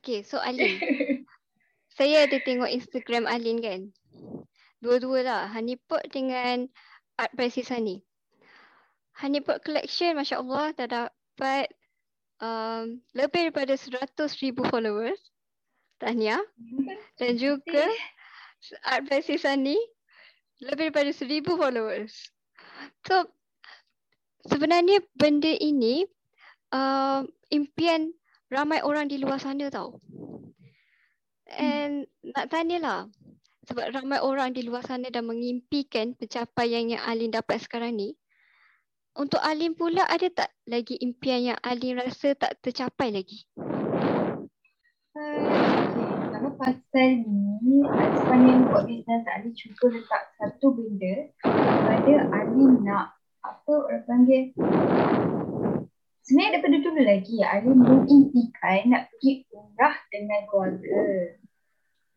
Okay 0.00 0.24
so 0.24 0.40
Alin. 0.40 0.80
saya 1.96 2.26
ada 2.26 2.40
tengok 2.40 2.72
Instagram 2.72 3.28
Alin 3.28 3.60
kan. 3.60 3.80
Dua-dua 4.80 5.20
lah. 5.22 5.42
Honeypot 5.52 6.02
dengan 6.10 6.66
Art 7.20 7.32
by 7.36 7.52
Sisani. 7.52 8.02
Honeypot 9.14 9.62
Collection 9.62 10.18
Masya 10.18 10.42
Allah 10.42 10.74
dah 10.74 10.88
dapat 10.90 11.70
um, 12.42 12.98
lebih 13.14 13.48
daripada 13.48 13.78
100 13.78 14.42
ribu 14.42 14.66
followers. 14.66 15.20
Tahniah. 15.98 16.42
Dan 17.18 17.38
juga 17.38 17.86
Art 18.84 19.04
by 19.06 19.20
Sisani 19.20 19.76
lebih 20.62 20.88
daripada 20.88 21.10
1000 21.12 21.44
followers. 21.44 22.14
So 23.04 23.28
sebenarnya 24.48 25.02
benda 25.16 25.50
ini 25.50 26.06
uh, 26.72 27.26
impian 27.52 28.12
ramai 28.48 28.80
orang 28.80 29.10
di 29.10 29.20
luar 29.20 29.42
sana 29.42 29.68
tau. 29.68 30.00
And 31.54 32.08
hmm. 32.08 32.32
nak 32.32 32.48
tanyalah 32.48 33.10
sebab 33.64 33.96
ramai 33.96 34.20
orang 34.20 34.52
di 34.52 34.64
luar 34.64 34.84
sana 34.84 35.08
dah 35.08 35.24
mengimpikan 35.24 36.12
pencapaian 36.16 36.96
yang 36.96 37.02
Alin 37.04 37.32
dapat 37.32 37.64
sekarang 37.64 37.96
ni. 37.96 38.12
Untuk 39.14 39.38
Alin 39.40 39.78
pula 39.78 40.04
ada 40.10 40.26
tak 40.28 40.50
lagi 40.66 40.98
impian 40.98 41.54
yang 41.54 41.58
Alin 41.62 42.02
rasa 42.02 42.34
tak 42.34 42.58
tercapai 42.60 43.14
lagi? 43.14 43.46
Uh, 45.14 45.63
pasal 46.64 47.10
ni, 47.60 47.84
sepanjang 48.16 48.72
buat 48.72 48.88
bisnes 48.88 49.24
Alin 49.28 49.52
cuba 49.52 49.84
letak 49.92 50.22
satu 50.40 50.72
benda 50.72 51.28
pada 51.44 52.14
Alin 52.32 52.80
nak. 52.80 53.12
Apa 53.44 53.84
orang 53.84 54.04
panggil? 54.08 54.56
Sebenarnya 56.24 56.56
daripada 56.56 56.76
dulu 56.80 57.02
lagi 57.04 57.36
Alin 57.44 57.76
mengimpikan 57.76 58.80
nak 58.88 59.12
pergi 59.12 59.44
umrah 59.52 59.96
dengan 60.08 60.40
keluarga. 60.48 61.00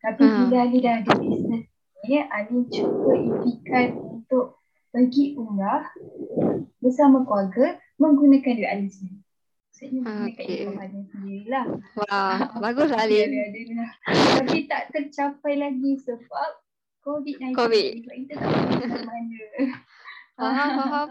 Tapi 0.00 0.24
hmm. 0.24 0.36
bila 0.48 0.56
Alin 0.64 0.80
dah 0.80 0.94
ada 0.96 1.12
bisnes 1.20 1.64
ni 2.08 2.16
Alin 2.24 2.62
cuba 2.72 3.12
impikan 3.20 3.86
untuk 4.00 4.64
pergi 4.88 5.36
umrah 5.36 5.92
bersama 6.80 7.28
keluarga 7.28 7.76
menggunakan 8.00 8.56
duit 8.56 8.70
Alin 8.72 8.88
sendiri 8.88 9.17
Maksudnya 9.78 10.02
menggunakan 10.02 10.42
okay. 10.42 11.70
Wah, 11.94 12.38
bagus 12.66 12.90
Alin 12.90 13.30
Tapi 14.10 14.66
tak 14.66 14.90
tercapai 14.90 15.54
lagi 15.54 15.94
sebab 16.02 16.50
COVID-19 17.06 17.54
COVID. 17.54 17.92
Kita 18.02 18.34
tak 18.42 18.50
tahu 18.58 18.98
mana 19.06 19.38
Faham, 20.38 20.70
faham. 20.82 21.08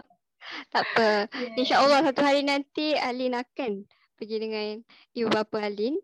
Tak 0.68 0.84
apa. 0.84 1.08
Yeah. 1.32 1.56
InsyaAllah 1.56 2.00
satu 2.12 2.20
hari 2.20 2.44
nanti 2.44 2.92
Alin 2.92 3.40
akan 3.40 3.88
pergi 4.20 4.36
dengan 4.36 4.84
ibu 5.16 5.32
bapa 5.32 5.64
Alin. 5.64 5.96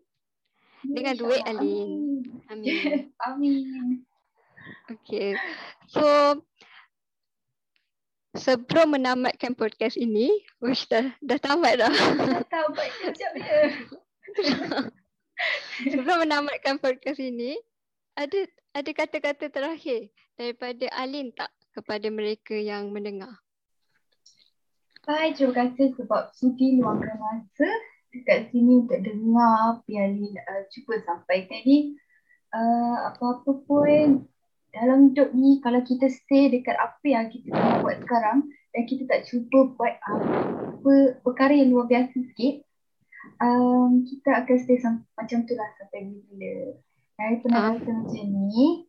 Dengan 0.81 1.13
duit 1.21 1.45
Alin. 1.45 2.25
Amin. 2.49 3.13
Amin. 3.21 3.61
Okay. 4.89 5.37
So, 5.85 6.01
sebelum 8.35 8.99
menamatkan 8.99 9.55
podcast 9.55 9.95
ini, 9.95 10.29
wish 10.59 10.85
dah, 10.91 11.11
dah 11.23 11.39
tamat 11.39 11.79
dah. 11.79 11.91
Dah 11.91 12.45
tamat 12.51 12.89
kejap 13.01 13.33
sebelum 15.91 16.27
menamatkan 16.27 16.79
podcast 16.79 17.19
ini, 17.19 17.55
ada 18.15 18.47
ada 18.75 18.91
kata-kata 18.91 19.47
terakhir 19.47 20.11
daripada 20.35 20.85
Alin 20.95 21.31
tak 21.31 21.51
kepada 21.75 22.07
mereka 22.11 22.55
yang 22.55 22.91
mendengar? 22.91 23.39
Hai, 25.05 25.37
terima 25.37 25.53
kasih 25.53 25.93
sebab 25.95 26.33
sudi 26.33 26.81
luangkan 26.81 27.15
masa 27.21 27.69
dekat 28.09 28.49
sini 28.49 28.81
untuk 28.81 28.99
dengar 29.03 29.77
apa 29.77 29.87
yang 29.91 30.17
Lin 30.17 30.33
uh, 30.39 30.63
cuba 30.71 30.97
sampaikan 31.03 31.61
ni. 31.67 31.99
Uh, 32.55 33.11
apa-apa 33.11 33.51
pun 33.67 34.25
dalam 34.75 35.09
hidup 35.09 35.31
ni 35.31 35.63
kalau 35.63 35.79
kita 35.87 36.11
stay 36.11 36.51
dekat 36.51 36.75
apa 36.75 37.05
yang 37.07 37.31
kita 37.31 37.47
nak 37.55 37.79
buat 37.79 38.03
sekarang 38.03 38.51
dan 38.75 38.83
kita 38.83 39.07
tak 39.07 39.23
cuba 39.23 39.71
buat 39.79 39.93
apa 40.03 40.93
perkara 41.23 41.55
yang 41.55 41.71
luar 41.71 41.87
biasa 41.87 42.11
sikit, 42.11 42.67
um, 43.39 44.03
kita 44.03 44.43
akan 44.43 44.55
stay 44.59 44.77
sam- 44.83 45.07
macam 45.15 45.47
tu 45.47 45.55
lah 45.55 45.71
sampai 45.79 46.11
bila. 46.11 46.75
Saya 47.15 47.39
pernah 47.39 47.61
rasa 47.71 47.89
macam 47.95 48.27
ni. 48.51 48.83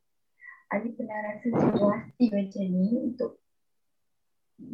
Ali 0.66 0.90
pernah 0.98 1.18
rasa 1.22 1.46
situasi 1.46 2.24
macam 2.34 2.64
ni 2.66 2.90
untuk 3.06 3.38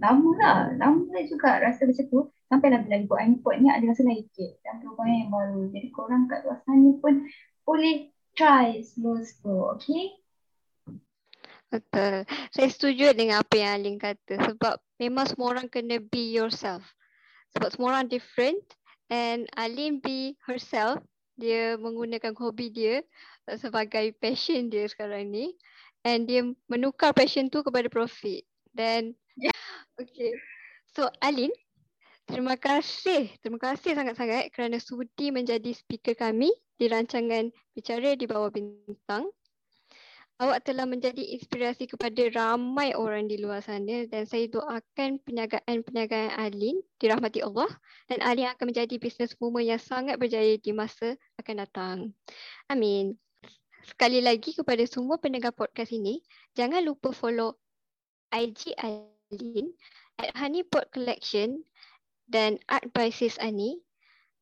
lama 0.00 0.30
lah, 0.40 0.58
lama 0.80 1.16
juga 1.28 1.60
rasa 1.60 1.84
macam 1.84 2.06
tu 2.08 2.20
sampailah 2.48 2.80
bila 2.84 2.96
buat 3.04 3.20
iPod 3.28 3.54
ni 3.60 3.68
ada 3.68 3.84
rasa 3.84 4.04
lain 4.04 4.24
sikit 4.32 4.60
dan 4.64 4.80
perubahan 4.80 5.26
yang 5.26 5.30
baru 5.32 5.72
jadi 5.72 5.88
korang 5.92 6.28
kat 6.28 6.44
luar 6.44 6.60
sana 6.64 6.90
pun 7.00 7.28
boleh 7.64 8.12
try 8.32 8.80
slow-slow, 8.80 9.76
okay? 9.76 10.21
Betul. 11.72 12.28
Saya 12.52 12.68
setuju 12.68 13.16
dengan 13.16 13.40
apa 13.40 13.56
yang 13.56 13.80
Alin 13.80 13.96
kata 13.96 14.36
sebab 14.44 14.76
memang 15.00 15.24
semua 15.24 15.56
orang 15.56 15.72
kena 15.72 15.96
be 15.96 16.36
yourself. 16.36 16.84
Sebab 17.56 17.68
semua 17.72 17.88
orang 17.96 18.12
different 18.12 18.60
and 19.08 19.48
Alin 19.56 19.96
be 20.04 20.36
herself. 20.44 21.00
Dia 21.40 21.80
menggunakan 21.80 22.36
hobi 22.36 22.68
dia 22.68 23.00
sebagai 23.56 24.12
passion 24.20 24.68
dia 24.68 24.84
sekarang 24.84 25.32
ni 25.32 25.56
and 26.04 26.28
dia 26.28 26.44
menukar 26.68 27.16
passion 27.16 27.48
tu 27.48 27.64
kepada 27.64 27.88
profit. 27.88 28.44
Dan 28.68 29.16
Okay. 30.00 30.32
So 30.92 31.08
Alin, 31.24 31.52
terima 32.28 32.60
kasih. 32.60 33.32
Terima 33.40 33.56
kasih 33.56 33.96
sangat-sangat 33.96 34.52
kerana 34.52 34.76
sudi 34.76 35.32
menjadi 35.32 35.72
speaker 35.72 36.12
kami 36.12 36.52
di 36.76 36.88
rancangan 36.92 37.48
Bicara 37.72 38.12
di 38.12 38.28
Bawah 38.28 38.52
Bintang. 38.52 39.32
Awak 40.42 40.66
telah 40.66 40.90
menjadi 40.90 41.22
inspirasi 41.38 41.86
kepada 41.86 42.26
ramai 42.34 42.98
orang 42.98 43.30
di 43.30 43.38
luar 43.38 43.62
sana 43.62 44.10
dan 44.10 44.26
saya 44.26 44.50
doakan 44.50 45.22
perniagaan-perniagaan 45.22 46.34
Alin 46.34 46.82
dirahmati 46.98 47.46
Allah 47.46 47.70
dan 48.10 48.18
Alin 48.26 48.50
akan 48.50 48.74
menjadi 48.74 48.98
bisnes 48.98 49.38
woman 49.38 49.62
yang 49.62 49.78
sangat 49.78 50.18
berjaya 50.18 50.58
di 50.58 50.74
masa 50.74 51.14
akan 51.38 51.62
datang. 51.62 51.96
Amin. 52.66 53.14
Sekali 53.86 54.18
lagi 54.18 54.50
kepada 54.50 54.82
semua 54.82 55.22
pendengar 55.22 55.54
podcast 55.54 55.94
ini, 55.94 56.18
jangan 56.58 56.82
lupa 56.82 57.14
follow 57.14 57.54
IG 58.34 58.74
Alin 58.82 59.70
at 60.18 60.34
Honeypot 60.34 60.90
Collection 60.90 61.62
dan 62.26 62.58
Art 62.66 62.90
by 62.90 63.14
Sis 63.14 63.38
Ani 63.38 63.78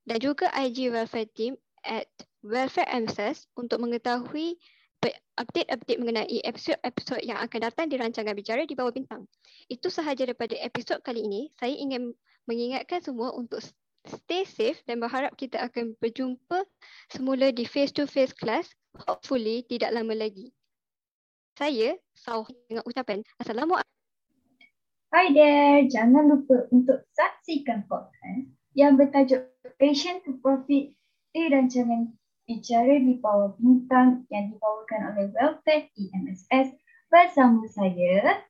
dan 0.08 0.16
juga 0.24 0.48
IG 0.56 0.88
Welfare 0.88 1.28
Team 1.36 1.60
at 1.84 2.08
Welfare 2.40 2.88
MSS 2.88 3.52
untuk 3.52 3.84
mengetahui 3.84 4.56
update-update 5.40 5.96
mengenai 5.96 6.38
episod-episod 6.44 7.24
yang 7.24 7.40
akan 7.40 7.72
datang 7.72 7.88
di 7.88 7.96
rancangan 7.96 8.36
Bicara 8.36 8.68
di 8.68 8.76
Bawah 8.76 8.92
Bintang. 8.92 9.24
Itu 9.72 9.88
sahaja 9.88 10.28
daripada 10.28 10.52
episod 10.60 11.00
kali 11.00 11.24
ini. 11.24 11.48
Saya 11.56 11.72
ingin 11.72 12.12
mengingatkan 12.44 13.00
semua 13.00 13.32
untuk 13.32 13.64
stay 14.04 14.44
safe 14.44 14.80
dan 14.84 15.00
berharap 15.00 15.32
kita 15.36 15.60
akan 15.60 15.96
berjumpa 16.00 16.64
semula 17.08 17.52
di 17.52 17.64
face-to-face 17.64 18.36
class 18.36 18.68
hopefully 19.08 19.64
tidak 19.64 19.92
lama 19.96 20.12
lagi. 20.12 20.52
Saya 21.56 21.96
Sauh 22.16 22.48
dengan 22.68 22.84
ucapan 22.88 23.20
Assalamualaikum. 23.40 23.88
Hi 25.10 25.26
there, 25.34 25.90
jangan 25.90 26.30
lupa 26.30 26.70
untuk 26.70 27.02
saksikan 27.12 27.84
podcast 27.90 28.46
yang 28.78 28.94
bertajuk 28.94 29.42
Patient 29.76 30.22
to 30.22 30.38
Profit 30.38 30.94
di 31.34 31.42
rancangan 31.50 32.14
bicara 32.50 32.98
di 32.98 33.14
bawah 33.22 33.54
bintang 33.62 34.26
yang 34.26 34.50
dibawakan 34.50 35.14
oleh 35.14 35.30
Welfare 35.38 35.86
EMSS 35.94 36.74
bersama 37.06 37.62
saya 37.70 38.42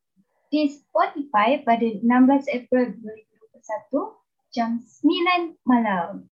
di 0.48 0.72
Spotify 0.72 1.60
pada 1.60 1.84
16 1.84 2.00
April 2.48 2.96
2021 2.96 4.56
jam 4.56 4.80
9 4.80 5.68
malam. 5.68 6.29